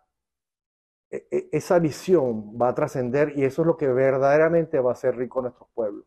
e, 1.10 1.26
e, 1.30 1.48
esa 1.52 1.78
visión 1.78 2.56
va 2.60 2.68
a 2.68 2.74
trascender 2.74 3.32
y 3.36 3.44
eso 3.44 3.62
es 3.62 3.66
lo 3.66 3.76
que 3.76 3.88
verdaderamente 3.88 4.78
va 4.78 4.90
a 4.90 4.92
hacer 4.92 5.16
rico 5.16 5.38
a 5.38 5.42
nuestros 5.44 5.68
pueblos. 5.74 6.04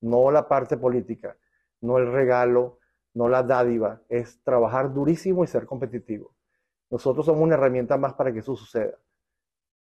No 0.00 0.30
la 0.30 0.46
parte 0.48 0.76
política, 0.76 1.36
no 1.82 1.98
el 1.98 2.10
regalo, 2.10 2.78
no 3.14 3.28
la 3.28 3.42
dádiva, 3.42 4.00
es 4.08 4.42
trabajar 4.42 4.94
durísimo 4.94 5.44
y 5.44 5.46
ser 5.46 5.66
competitivo. 5.66 6.34
Nosotros 6.90 7.26
somos 7.26 7.42
una 7.42 7.54
herramienta 7.54 7.96
más 7.98 8.14
para 8.14 8.32
que 8.32 8.38
eso 8.38 8.56
suceda. 8.56 8.98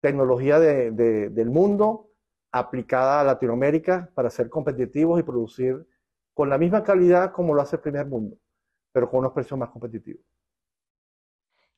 Tecnología 0.00 0.58
del 0.58 1.50
mundo 1.50 2.10
aplicada 2.50 3.20
a 3.20 3.24
Latinoamérica 3.24 4.10
para 4.14 4.30
ser 4.30 4.48
competitivos 4.50 5.20
y 5.20 5.22
producir 5.22 5.86
con 6.34 6.48
la 6.48 6.58
misma 6.58 6.82
calidad 6.82 7.32
como 7.32 7.54
lo 7.54 7.62
hace 7.62 7.76
el 7.76 7.82
primer 7.82 8.06
mundo, 8.06 8.36
pero 8.92 9.08
con 9.08 9.20
unos 9.20 9.32
precios 9.32 9.58
más 9.58 9.70
competitivos. 9.70 10.24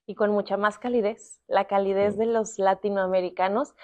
Y 0.07 0.15
con 0.15 0.31
mucha 0.31 0.57
más 0.57 0.79
calidez, 0.79 1.41
la 1.47 1.67
calidez 1.67 2.17
de 2.17 2.27
los 2.27 2.59
latinoamericanos. 2.59 3.75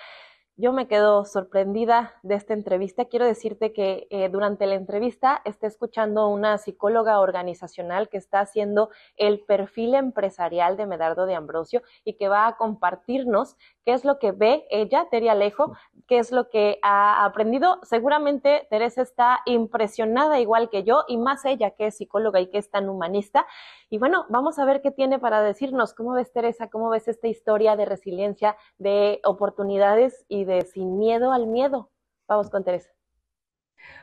Yo 0.57 0.75
me 0.75 0.89
quedo 0.89 1.25
sorprendida 1.25 2.13
de 2.23 2.35
esta 2.35 2.53
entrevista. 2.53 3.07
Quiero 3.07 3.25
decirte 3.25 3.73
que 3.73 4.07
eh, 4.11 4.29
durante 4.29 4.67
la 4.67 4.75
entrevista 4.75 5.41
está 5.47 5.67
escuchando 5.67 6.29
una 6.29 6.59
psicóloga 6.59 7.21
organizacional 7.21 8.11
que 8.11 8.19
está 8.19 8.41
haciendo 8.41 8.91
el 9.17 9.41
perfil 9.41 9.95
empresarial 9.95 10.77
de 10.77 10.85
Medardo 10.85 11.25
de 11.25 11.35
Ambrosio 11.35 11.83
y 12.05 12.15
que 12.15 12.29
va 12.29 12.47
a 12.47 12.57
compartirnos 12.59 13.57
qué 13.87 13.95
es 13.95 14.05
lo 14.05 14.19
que 14.19 14.33
ve 14.33 14.67
ella, 14.71 15.07
Teria 15.11 15.33
Alejo, 15.33 15.73
qué 16.07 16.19
es 16.19 16.31
lo 16.31 16.51
que 16.51 16.79
ha 16.83 17.25
aprendido. 17.25 17.81
Seguramente 17.83 18.67
Teresa 18.69 19.01
está 19.01 19.41
impresionada 19.47 20.41
igual 20.41 20.69
que 20.69 20.85
yo 20.85 21.05
y 21.09 21.17
más 21.17 21.45
ella 21.47 21.71
que 21.71 21.87
es 21.87 21.97
psicóloga 21.97 22.39
y 22.41 22.49
que 22.49 22.59
es 22.59 22.71
tan 22.71 22.91
humanista. 22.91 23.47
Y 23.89 23.97
bueno, 23.99 24.27
vamos 24.29 24.59
a 24.59 24.67
ver 24.67 24.83
qué 24.83 24.91
tiene 24.91 25.19
para 25.19 25.43
decirnos. 25.43 25.95
¿Cómo 25.95 26.13
ves 26.13 26.33
Teresa? 26.33 26.69
¿Cómo 26.69 26.91
ves 26.91 27.09
esta 27.09 27.29
historia 27.29 27.77
de 27.77 27.87
resiliencia, 27.87 28.57
de 28.79 29.21
oportunidades 29.25 30.27
y 30.29 30.45
de 30.45 30.50
sin 30.73 30.99
miedo 30.99 31.33
al 31.33 31.47
miedo. 31.47 31.91
Vamos 32.29 32.51
con 32.51 32.65
Teresa. 32.65 32.91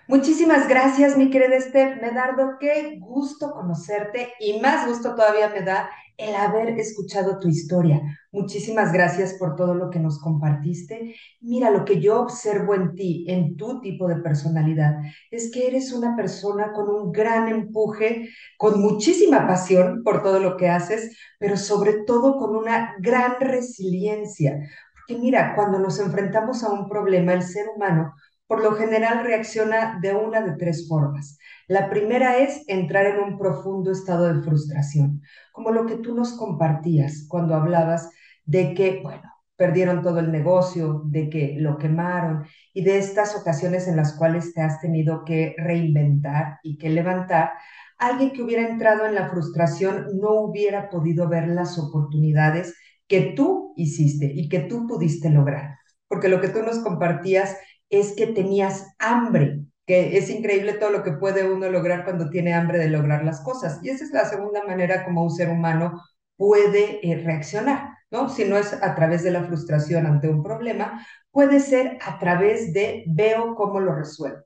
Muchísimas 0.08 0.68
gracias, 0.68 1.18
mi 1.18 1.30
querida 1.30 1.58
Esther 1.58 2.02
Medardo. 2.02 2.58
Qué 2.60 2.98
gusto 3.00 3.52
conocerte 3.52 4.34
y 4.40 4.60
más 4.60 4.88
gusto 4.88 5.16
todavía 5.16 5.50
me 5.50 5.62
da 5.62 5.90
el 6.18 6.34
haber 6.36 6.70
escuchado 6.80 7.40
tu 7.40 7.48
historia. 7.48 8.02
Muchísimas 8.32 8.92
gracias 8.92 9.36
por 9.36 9.56
todo 9.56 9.76
lo 9.76 9.90
que 9.90 10.00
nos 10.00 10.20
compartiste. 10.20 11.16
Mira, 11.42 11.70
lo 11.70 11.86
que 11.86 12.02
yo 12.02 12.22
observo 12.22 12.74
en 12.74 12.96
ti, 12.96 13.26
en 13.28 13.56
tu 13.56 13.82
tipo 13.82 14.08
de 14.08 14.16
personalidad, 14.18 14.96
es 15.30 15.52
que 15.52 15.68
eres 15.68 15.94
una 15.94 16.16
persona 16.16 16.72
con 16.74 16.90
un 16.90 17.12
gran 17.12 17.48
empuje, 17.50 18.30
con 18.58 18.82
muchísima 18.82 19.46
pasión 19.46 20.04
por 20.04 20.24
todo 20.24 20.40
lo 20.40 20.58
que 20.58 20.70
haces, 20.70 21.16
pero 21.38 21.56
sobre 21.56 22.04
todo 22.06 22.38
con 22.38 22.56
una 22.56 22.96
gran 23.00 23.36
resiliencia, 23.40 24.60
que 25.08 25.18
mira, 25.18 25.56
cuando 25.56 25.80
nos 25.80 26.00
enfrentamos 26.00 26.64
a 26.64 26.72
un 26.72 26.90
problema, 26.90 27.34
el 27.34 27.44
ser 27.44 27.68
humano 27.76 28.14
por 28.48 28.64
lo 28.64 28.74
general 28.74 29.24
reacciona 29.26 30.00
de 30.02 30.16
una 30.16 30.42
de 30.42 30.54
tres 30.54 30.88
formas. 30.88 31.38
La 31.68 31.90
primera 31.90 32.38
es 32.38 32.64
entrar 32.68 33.06
en 33.06 33.20
un 33.20 33.38
profundo 33.38 33.92
estado 33.92 34.34
de 34.34 34.42
frustración, 34.42 35.22
como 35.52 35.72
lo 35.72 35.86
que 35.86 35.98
tú 35.98 36.16
nos 36.16 36.34
compartías 36.34 37.26
cuando 37.28 37.56
hablabas 37.56 38.10
de 38.46 38.74
que, 38.74 39.02
bueno, 39.04 39.30
perdieron 39.58 40.02
todo 40.02 40.20
el 40.20 40.32
negocio, 40.32 41.02
de 41.06 41.30
que 41.30 41.56
lo 41.58 41.78
quemaron 41.78 42.46
y 42.74 42.84
de 42.84 43.00
estas 43.00 43.36
ocasiones 43.36 43.88
en 43.88 43.98
las 43.98 44.14
cuales 44.14 44.54
te 44.54 44.62
has 44.62 44.80
tenido 44.80 45.26
que 45.26 45.56
reinventar 45.58 46.60
y 46.64 46.78
que 46.78 46.90
levantar. 46.90 47.52
Alguien 47.98 48.32
que 48.32 48.44
hubiera 48.44 48.68
entrado 48.68 49.06
en 49.06 49.16
la 49.16 49.28
frustración 49.28 50.06
no 50.22 50.36
hubiera 50.42 50.90
podido 50.90 51.28
ver 51.28 51.48
las 51.48 51.78
oportunidades 51.80 52.76
que 53.08 53.34
tú 53.36 53.74
hiciste 53.76 54.26
y 54.34 54.50
que 54.50 54.60
tú 54.60 54.88
pudiste 54.88 55.30
lograr. 55.30 55.78
Porque 56.08 56.30
lo 56.30 56.42
que 56.42 56.50
tú 56.50 56.62
nos 56.62 56.80
compartías 56.80 57.58
es 57.90 58.14
que 58.16 58.28
tenías 58.28 58.86
hambre, 59.00 59.62
que 59.86 60.18
es 60.18 60.30
increíble 60.30 60.74
todo 60.74 60.92
lo 60.92 61.04
que 61.04 61.14
puede 61.14 61.50
uno 61.50 61.70
lograr 61.70 62.04
cuando 62.04 62.30
tiene 62.30 62.54
hambre 62.54 62.80
de 62.80 62.90
lograr 62.90 63.24
las 63.24 63.42
cosas. 63.42 63.80
Y 63.84 63.90
esa 63.90 64.04
es 64.04 64.12
la 64.12 64.26
segunda 64.26 64.64
manera 64.66 65.06
como 65.06 65.24
un 65.24 65.32
ser 65.32 65.50
humano 65.50 66.02
puede 66.36 67.00
eh, 67.08 67.24
reaccionar, 67.24 67.98
¿no? 68.12 68.30
Si 68.30 68.46
no 68.46 68.58
es 68.58 68.74
a 68.74 68.96
través 68.96 69.24
de 69.24 69.32
la 69.32 69.44
frustración 69.44 70.06
ante 70.06 70.30
un 70.30 70.44
problema, 70.44 71.06
puede 71.32 71.60
ser 71.60 71.98
a 72.06 72.20
través 72.20 72.74
de 72.74 73.04
veo 73.08 73.56
cómo 73.56 73.80
lo 73.80 73.96
resuelvo. 73.96 74.44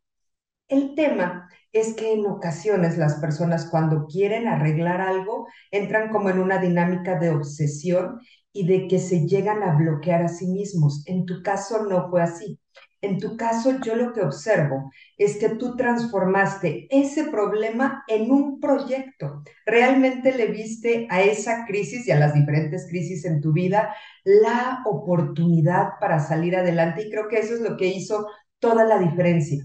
El 0.68 0.96
tema 0.96 1.50
es 1.74 1.94
que 1.96 2.14
en 2.14 2.26
ocasiones 2.26 2.98
las 2.98 3.16
personas 3.16 3.70
cuando 3.70 4.06
quieren 4.08 4.48
arreglar 4.48 5.02
algo 5.02 5.48
entran 5.70 6.10
como 6.10 6.30
en 6.30 6.40
una 6.40 6.58
dinámica 6.60 7.20
de 7.20 7.30
obsesión 7.30 8.20
y 8.54 8.68
de 8.68 8.88
que 8.88 9.00
se 9.00 9.28
llegan 9.28 9.64
a 9.64 9.76
bloquear 9.76 10.24
a 10.24 10.28
sí 10.28 10.48
mismos. 10.48 11.04
En 11.08 11.26
tu 11.26 11.42
caso 11.44 11.86
no 11.86 12.10
fue 12.10 12.22
así. 12.22 12.60
En 13.02 13.18
tu 13.18 13.36
caso 13.36 13.80
yo 13.84 13.96
lo 13.96 14.14
que 14.14 14.22
observo 14.22 14.92
es 15.18 15.38
que 15.38 15.50
tú 15.50 15.76
transformaste 15.76 16.88
ese 16.92 17.26
problema 17.26 18.04
en 18.08 18.32
un 18.32 18.60
proyecto. 18.60 19.44
Realmente 19.66 20.36
le 20.36 20.48
viste 20.48 21.08
a 21.10 21.22
esa 21.24 21.66
crisis 21.66 22.08
y 22.08 22.12
a 22.12 22.20
las 22.20 22.34
diferentes 22.36 22.88
crisis 22.88 23.26
en 23.26 23.42
tu 23.42 23.54
vida 23.54 23.96
la 24.24 24.84
oportunidad 24.86 25.94
para 26.00 26.20
salir 26.20 26.56
adelante 26.56 27.08
y 27.08 27.10
creo 27.10 27.28
que 27.28 27.40
eso 27.40 27.56
es 27.56 27.62
lo 27.62 27.76
que 27.76 27.88
hizo 27.88 28.28
toda 28.60 28.86
la 28.86 29.00
diferencia. 29.00 29.64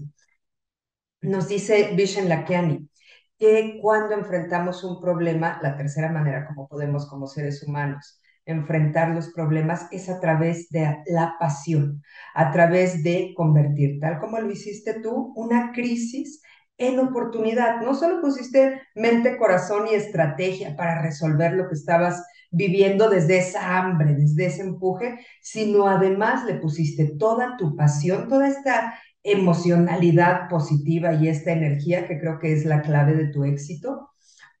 Nos 1.21 1.47
dice 1.47 1.91
Vishen 1.95 2.29
Lakiani 2.29 2.89
que 3.37 3.79
cuando 3.81 4.15
enfrentamos 4.15 4.83
un 4.83 4.99
problema, 4.99 5.59
la 5.61 5.77
tercera 5.77 6.11
manera 6.11 6.47
como 6.47 6.67
podemos 6.67 7.07
como 7.07 7.27
seres 7.27 7.61
humanos 7.63 8.19
enfrentar 8.47 9.13
los 9.13 9.29
problemas 9.29 9.87
es 9.91 10.09
a 10.09 10.19
través 10.19 10.69
de 10.69 10.97
la 11.05 11.35
pasión, 11.39 12.01
a 12.33 12.51
través 12.51 13.03
de 13.03 13.33
convertir, 13.35 13.99
tal 13.99 14.19
como 14.19 14.39
lo 14.39 14.49
hiciste 14.49 15.01
tú, 15.01 15.33
una 15.35 15.71
crisis 15.73 16.41
en 16.77 16.99
oportunidad. 16.99 17.81
No 17.81 17.93
solo 17.93 18.21
pusiste 18.21 18.81
mente, 18.95 19.37
corazón 19.37 19.87
y 19.91 19.95
estrategia 19.95 20.75
para 20.75 21.01
resolver 21.01 21.53
lo 21.53 21.67
que 21.67 21.75
estabas 21.75 22.23
viviendo 22.51 23.09
desde 23.09 23.39
esa 23.39 23.77
hambre, 23.77 24.15
desde 24.15 24.45
ese 24.45 24.61
empuje, 24.61 25.19
sino 25.41 25.87
además 25.87 26.45
le 26.45 26.55
pusiste 26.55 27.15
toda 27.17 27.57
tu 27.57 27.75
pasión, 27.75 28.27
toda 28.27 28.47
esta 28.47 28.93
emocionalidad 29.23 30.47
positiva 30.49 31.13
y 31.13 31.27
esta 31.27 31.51
energía 31.51 32.07
que 32.07 32.19
creo 32.19 32.39
que 32.39 32.53
es 32.53 32.65
la 32.65 32.81
clave 32.81 33.13
de 33.13 33.27
tu 33.27 33.43
éxito 33.43 34.11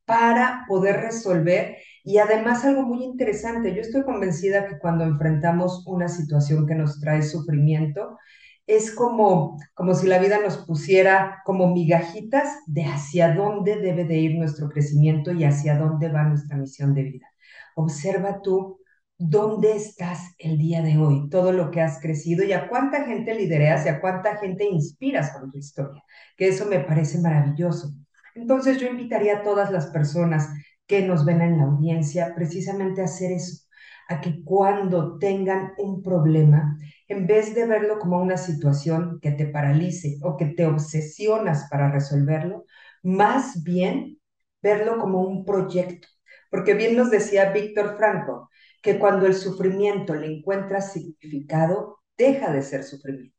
para 0.05 0.65
poder 0.67 0.97
resolver. 0.97 1.77
Y 2.07 2.19
además 2.19 2.63
algo 2.63 2.83
muy 2.83 3.03
interesante, 3.03 3.75
yo 3.75 3.81
estoy 3.81 4.03
convencida 4.03 4.65
que 4.65 4.79
cuando 4.79 5.03
enfrentamos 5.03 5.85
una 5.85 6.07
situación 6.07 6.65
que 6.65 6.73
nos 6.73 7.01
trae 7.01 7.21
sufrimiento, 7.21 8.17
es 8.65 8.95
como, 8.95 9.59
como 9.73 9.93
si 9.93 10.07
la 10.07 10.17
vida 10.17 10.39
nos 10.41 10.59
pusiera 10.59 11.41
como 11.43 11.73
migajitas 11.73 12.47
de 12.65 12.85
hacia 12.85 13.33
dónde 13.33 13.75
debe 13.81 14.05
de 14.05 14.19
ir 14.19 14.37
nuestro 14.37 14.69
crecimiento 14.69 15.33
y 15.33 15.43
hacia 15.43 15.77
dónde 15.77 16.07
va 16.07 16.23
nuestra 16.23 16.55
misión 16.55 16.93
de 16.93 17.03
vida. 17.03 17.27
Observa 17.75 18.41
tú 18.41 18.79
dónde 19.17 19.75
estás 19.75 20.33
el 20.37 20.57
día 20.57 20.81
de 20.81 20.97
hoy, 20.97 21.27
todo 21.29 21.51
lo 21.51 21.71
que 21.71 21.81
has 21.81 21.99
crecido 21.99 22.45
y 22.45 22.53
a 22.53 22.69
cuánta 22.69 23.03
gente 23.03 23.35
lidereas 23.35 23.85
y 23.85 23.89
a 23.89 23.99
cuánta 23.99 24.37
gente 24.37 24.63
inspiras 24.63 25.31
con 25.31 25.51
tu 25.51 25.57
historia, 25.57 26.01
que 26.37 26.47
eso 26.47 26.67
me 26.67 26.79
parece 26.79 27.19
maravilloso. 27.19 27.91
Entonces 28.33 28.79
yo 28.79 28.87
invitaría 28.87 29.39
a 29.39 29.43
todas 29.43 29.71
las 29.71 29.87
personas 29.87 30.47
que 30.87 31.01
nos 31.01 31.25
ven 31.25 31.41
en 31.41 31.57
la 31.57 31.65
audiencia 31.65 32.33
precisamente 32.35 33.01
hacer 33.01 33.31
eso, 33.31 33.65
a 34.09 34.21
que 34.21 34.43
cuando 34.43 35.17
tengan 35.17 35.73
un 35.77 36.01
problema, 36.01 36.77
en 37.07 37.27
vez 37.27 37.53
de 37.53 37.65
verlo 37.65 37.99
como 37.99 38.21
una 38.21 38.37
situación 38.37 39.19
que 39.21 39.31
te 39.31 39.47
paralice 39.47 40.17
o 40.21 40.37
que 40.37 40.45
te 40.45 40.65
obsesionas 40.65 41.67
para 41.69 41.91
resolverlo, 41.91 42.65
más 43.03 43.63
bien 43.63 44.19
verlo 44.61 44.97
como 44.97 45.21
un 45.21 45.45
proyecto. 45.45 46.07
Porque 46.49 46.73
bien 46.73 46.95
nos 46.95 47.11
decía 47.11 47.51
Víctor 47.51 47.97
Franco, 47.97 48.49
que 48.81 48.99
cuando 48.99 49.25
el 49.25 49.35
sufrimiento 49.35 50.15
le 50.15 50.27
encuentra 50.27 50.81
significado, 50.81 51.99
deja 52.17 52.51
de 52.51 52.61
ser 52.61 52.83
sufrimiento. 52.83 53.35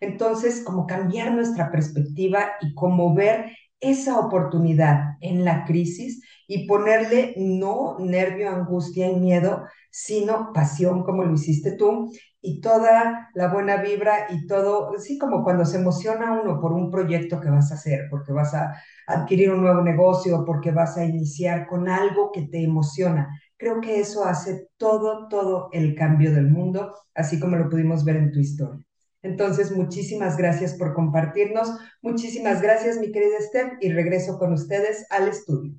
Entonces, 0.00 0.62
como 0.64 0.86
cambiar 0.86 1.32
nuestra 1.32 1.70
perspectiva 1.70 2.52
y 2.60 2.74
como 2.74 3.14
ver 3.14 3.52
esa 3.80 4.18
oportunidad 4.18 5.16
en 5.20 5.44
la 5.44 5.64
crisis 5.64 6.22
y 6.48 6.66
ponerle 6.66 7.34
no 7.36 7.98
nervio, 8.00 8.48
angustia 8.48 9.08
y 9.08 9.16
miedo, 9.16 9.66
sino 9.90 10.52
pasión 10.52 11.04
como 11.04 11.22
lo 11.22 11.34
hiciste 11.34 11.72
tú 11.72 12.10
y 12.40 12.60
toda 12.60 13.30
la 13.34 13.52
buena 13.52 13.76
vibra 13.82 14.26
y 14.30 14.46
todo, 14.46 14.98
sí, 14.98 15.18
como 15.18 15.44
cuando 15.44 15.64
se 15.64 15.76
emociona 15.78 16.40
uno 16.40 16.60
por 16.60 16.72
un 16.72 16.90
proyecto 16.90 17.40
que 17.40 17.50
vas 17.50 17.70
a 17.70 17.74
hacer, 17.74 18.06
porque 18.10 18.32
vas 18.32 18.54
a 18.54 18.74
adquirir 19.06 19.50
un 19.50 19.60
nuevo 19.62 19.82
negocio, 19.82 20.44
porque 20.46 20.70
vas 20.70 20.96
a 20.96 21.04
iniciar 21.04 21.66
con 21.66 21.88
algo 21.88 22.32
que 22.32 22.42
te 22.42 22.62
emociona. 22.62 23.28
Creo 23.56 23.80
que 23.80 24.00
eso 24.00 24.24
hace 24.24 24.68
todo, 24.78 25.28
todo 25.28 25.68
el 25.72 25.94
cambio 25.94 26.32
del 26.32 26.48
mundo, 26.48 26.94
así 27.14 27.38
como 27.38 27.56
lo 27.56 27.68
pudimos 27.68 28.04
ver 28.04 28.16
en 28.16 28.32
tu 28.32 28.38
historia. 28.38 28.84
Entonces, 29.22 29.72
muchísimas 29.76 30.36
gracias 30.36 30.74
por 30.74 30.94
compartirnos. 30.94 31.76
Muchísimas 32.02 32.62
gracias, 32.62 32.98
mi 32.98 33.10
querida 33.10 33.40
Steph, 33.40 33.72
y 33.80 33.92
regreso 33.92 34.38
con 34.38 34.52
ustedes 34.52 35.06
al 35.10 35.28
estudio. 35.28 35.74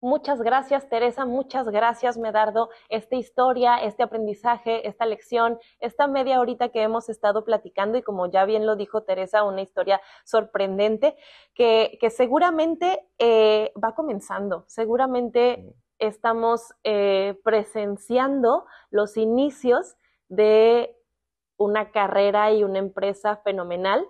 Muchas 0.00 0.40
gracias, 0.40 0.88
Teresa. 0.88 1.26
Muchas 1.26 1.68
gracias, 1.68 2.16
Medardo. 2.18 2.70
Esta 2.88 3.16
historia, 3.16 3.78
este 3.78 4.04
aprendizaje, 4.04 4.86
esta 4.86 5.06
lección, 5.06 5.58
esta 5.80 6.06
media 6.06 6.38
horita 6.38 6.68
que 6.68 6.82
hemos 6.82 7.08
estado 7.08 7.44
platicando 7.44 7.98
y 7.98 8.02
como 8.02 8.30
ya 8.30 8.44
bien 8.44 8.64
lo 8.64 8.76
dijo 8.76 9.02
Teresa, 9.02 9.42
una 9.42 9.60
historia 9.60 10.00
sorprendente 10.24 11.16
que, 11.52 11.98
que 12.00 12.10
seguramente 12.10 13.08
eh, 13.18 13.72
va 13.82 13.96
comenzando. 13.96 14.64
Seguramente 14.68 15.74
estamos 15.98 16.72
eh, 16.84 17.36
presenciando 17.42 18.66
los 18.90 19.16
inicios 19.16 19.96
de 20.28 20.94
una 21.56 21.90
carrera 21.90 22.52
y 22.52 22.62
una 22.62 22.78
empresa 22.78 23.38
fenomenal 23.38 24.06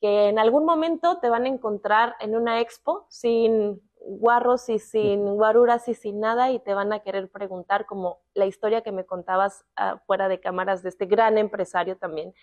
que 0.00 0.28
en 0.28 0.38
algún 0.38 0.64
momento 0.64 1.18
te 1.18 1.28
van 1.28 1.46
a 1.46 1.48
encontrar 1.48 2.14
en 2.20 2.36
una 2.36 2.60
expo 2.60 3.06
sin 3.08 3.80
guarros 4.04 4.68
y 4.68 4.78
sin 4.78 5.24
guaruras 5.34 5.88
y 5.88 5.94
sin 5.94 6.20
nada 6.20 6.50
y 6.50 6.58
te 6.58 6.74
van 6.74 6.92
a 6.92 7.00
querer 7.00 7.30
preguntar 7.30 7.86
como 7.86 8.20
la 8.34 8.46
historia 8.46 8.82
que 8.82 8.92
me 8.92 9.06
contabas 9.06 9.64
ah, 9.76 10.02
fuera 10.06 10.28
de 10.28 10.40
cámaras 10.40 10.82
de 10.82 10.88
este 10.88 11.06
gran 11.06 11.38
empresario 11.38 11.96
también. 11.96 12.34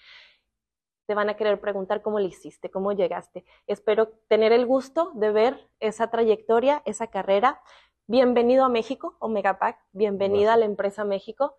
Te 1.06 1.16
van 1.16 1.30
a 1.30 1.36
querer 1.36 1.60
preguntar 1.60 2.02
cómo 2.02 2.20
le 2.20 2.28
hiciste, 2.28 2.70
cómo 2.70 2.92
llegaste. 2.92 3.44
Espero 3.68 4.10
tener 4.28 4.52
el 4.52 4.66
gusto 4.66 5.12
de 5.16 5.32
ver 5.32 5.70
esa 5.80 6.10
trayectoria, 6.12 6.84
esa 6.86 7.08
carrera. 7.08 7.62
Bienvenido 8.08 8.64
a 8.64 8.70
México, 8.70 9.16
Omega 9.20 9.58
Pack. 9.58 9.80
Bienvenida 9.92 10.54
a 10.54 10.58
la 10.58 10.66
empresa 10.66 11.04
México. 11.04 11.56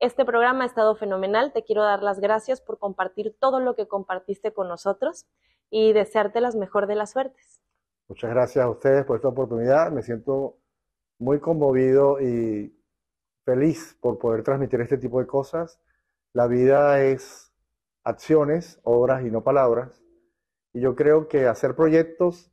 Este 0.00 0.24
programa 0.24 0.64
ha 0.64 0.66
estado 0.66 0.96
fenomenal. 0.96 1.52
Te 1.52 1.64
quiero 1.64 1.82
dar 1.82 2.02
las 2.02 2.20
gracias 2.20 2.60
por 2.60 2.78
compartir 2.78 3.36
todo 3.38 3.60
lo 3.60 3.74
que 3.74 3.88
compartiste 3.88 4.52
con 4.52 4.68
nosotros 4.68 5.26
y 5.70 5.92
desearte 5.92 6.40
las 6.40 6.56
mejor 6.56 6.86
de 6.86 6.94
las 6.94 7.10
suertes. 7.12 7.59
Muchas 8.10 8.30
gracias 8.30 8.64
a 8.64 8.68
ustedes 8.68 9.04
por 9.04 9.14
esta 9.14 9.28
oportunidad. 9.28 9.92
Me 9.92 10.02
siento 10.02 10.56
muy 11.20 11.38
conmovido 11.38 12.20
y 12.20 12.76
feliz 13.44 13.96
por 14.00 14.18
poder 14.18 14.42
transmitir 14.42 14.80
este 14.80 14.98
tipo 14.98 15.20
de 15.20 15.28
cosas. 15.28 15.78
La 16.32 16.48
vida 16.48 17.04
es 17.04 17.52
acciones, 18.02 18.80
obras 18.82 19.24
y 19.24 19.30
no 19.30 19.44
palabras. 19.44 20.02
Y 20.72 20.80
yo 20.80 20.96
creo 20.96 21.28
que 21.28 21.46
hacer 21.46 21.76
proyectos 21.76 22.50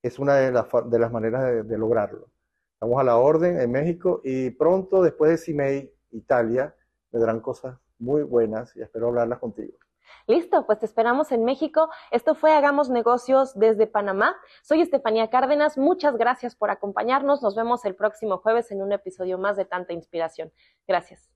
es 0.00 0.18
una 0.18 0.36
de 0.36 0.52
las, 0.52 1.12
maneras 1.12 1.44
de, 1.44 1.64
de, 1.64 1.76
lograrlo. 1.76 2.30
Estamos 2.72 2.98
a 2.98 3.04
la 3.04 3.18
orden 3.18 3.60
en 3.60 3.70
México 3.70 4.22
y 4.24 4.52
pronto, 4.52 5.02
después 5.02 5.30
de 5.30 5.36
CIMEI, 5.36 5.94
Italia, 6.12 6.74
vendrán 7.12 7.40
cosas 7.40 7.78
muy 7.98 8.22
buenas 8.22 8.74
y 8.74 8.80
espero 8.80 9.08
hablarlas 9.08 9.38
contigo. 9.38 9.76
Listo, 10.26 10.66
pues 10.66 10.78
te 10.78 10.86
esperamos 10.86 11.32
en 11.32 11.44
México. 11.44 11.90
Esto 12.10 12.34
fue 12.34 12.52
Hagamos 12.52 12.90
Negocios 12.90 13.58
desde 13.58 13.86
Panamá. 13.86 14.36
Soy 14.62 14.80
Estefanía 14.80 15.30
Cárdenas. 15.30 15.76
Muchas 15.76 16.16
gracias 16.16 16.56
por 16.56 16.70
acompañarnos. 16.70 17.42
Nos 17.42 17.54
vemos 17.54 17.84
el 17.84 17.94
próximo 17.94 18.38
jueves 18.38 18.70
en 18.70 18.82
un 18.82 18.92
episodio 18.92 19.38
más 19.38 19.56
de 19.56 19.64
Tanta 19.64 19.92
Inspiración. 19.92 20.52
Gracias. 20.86 21.33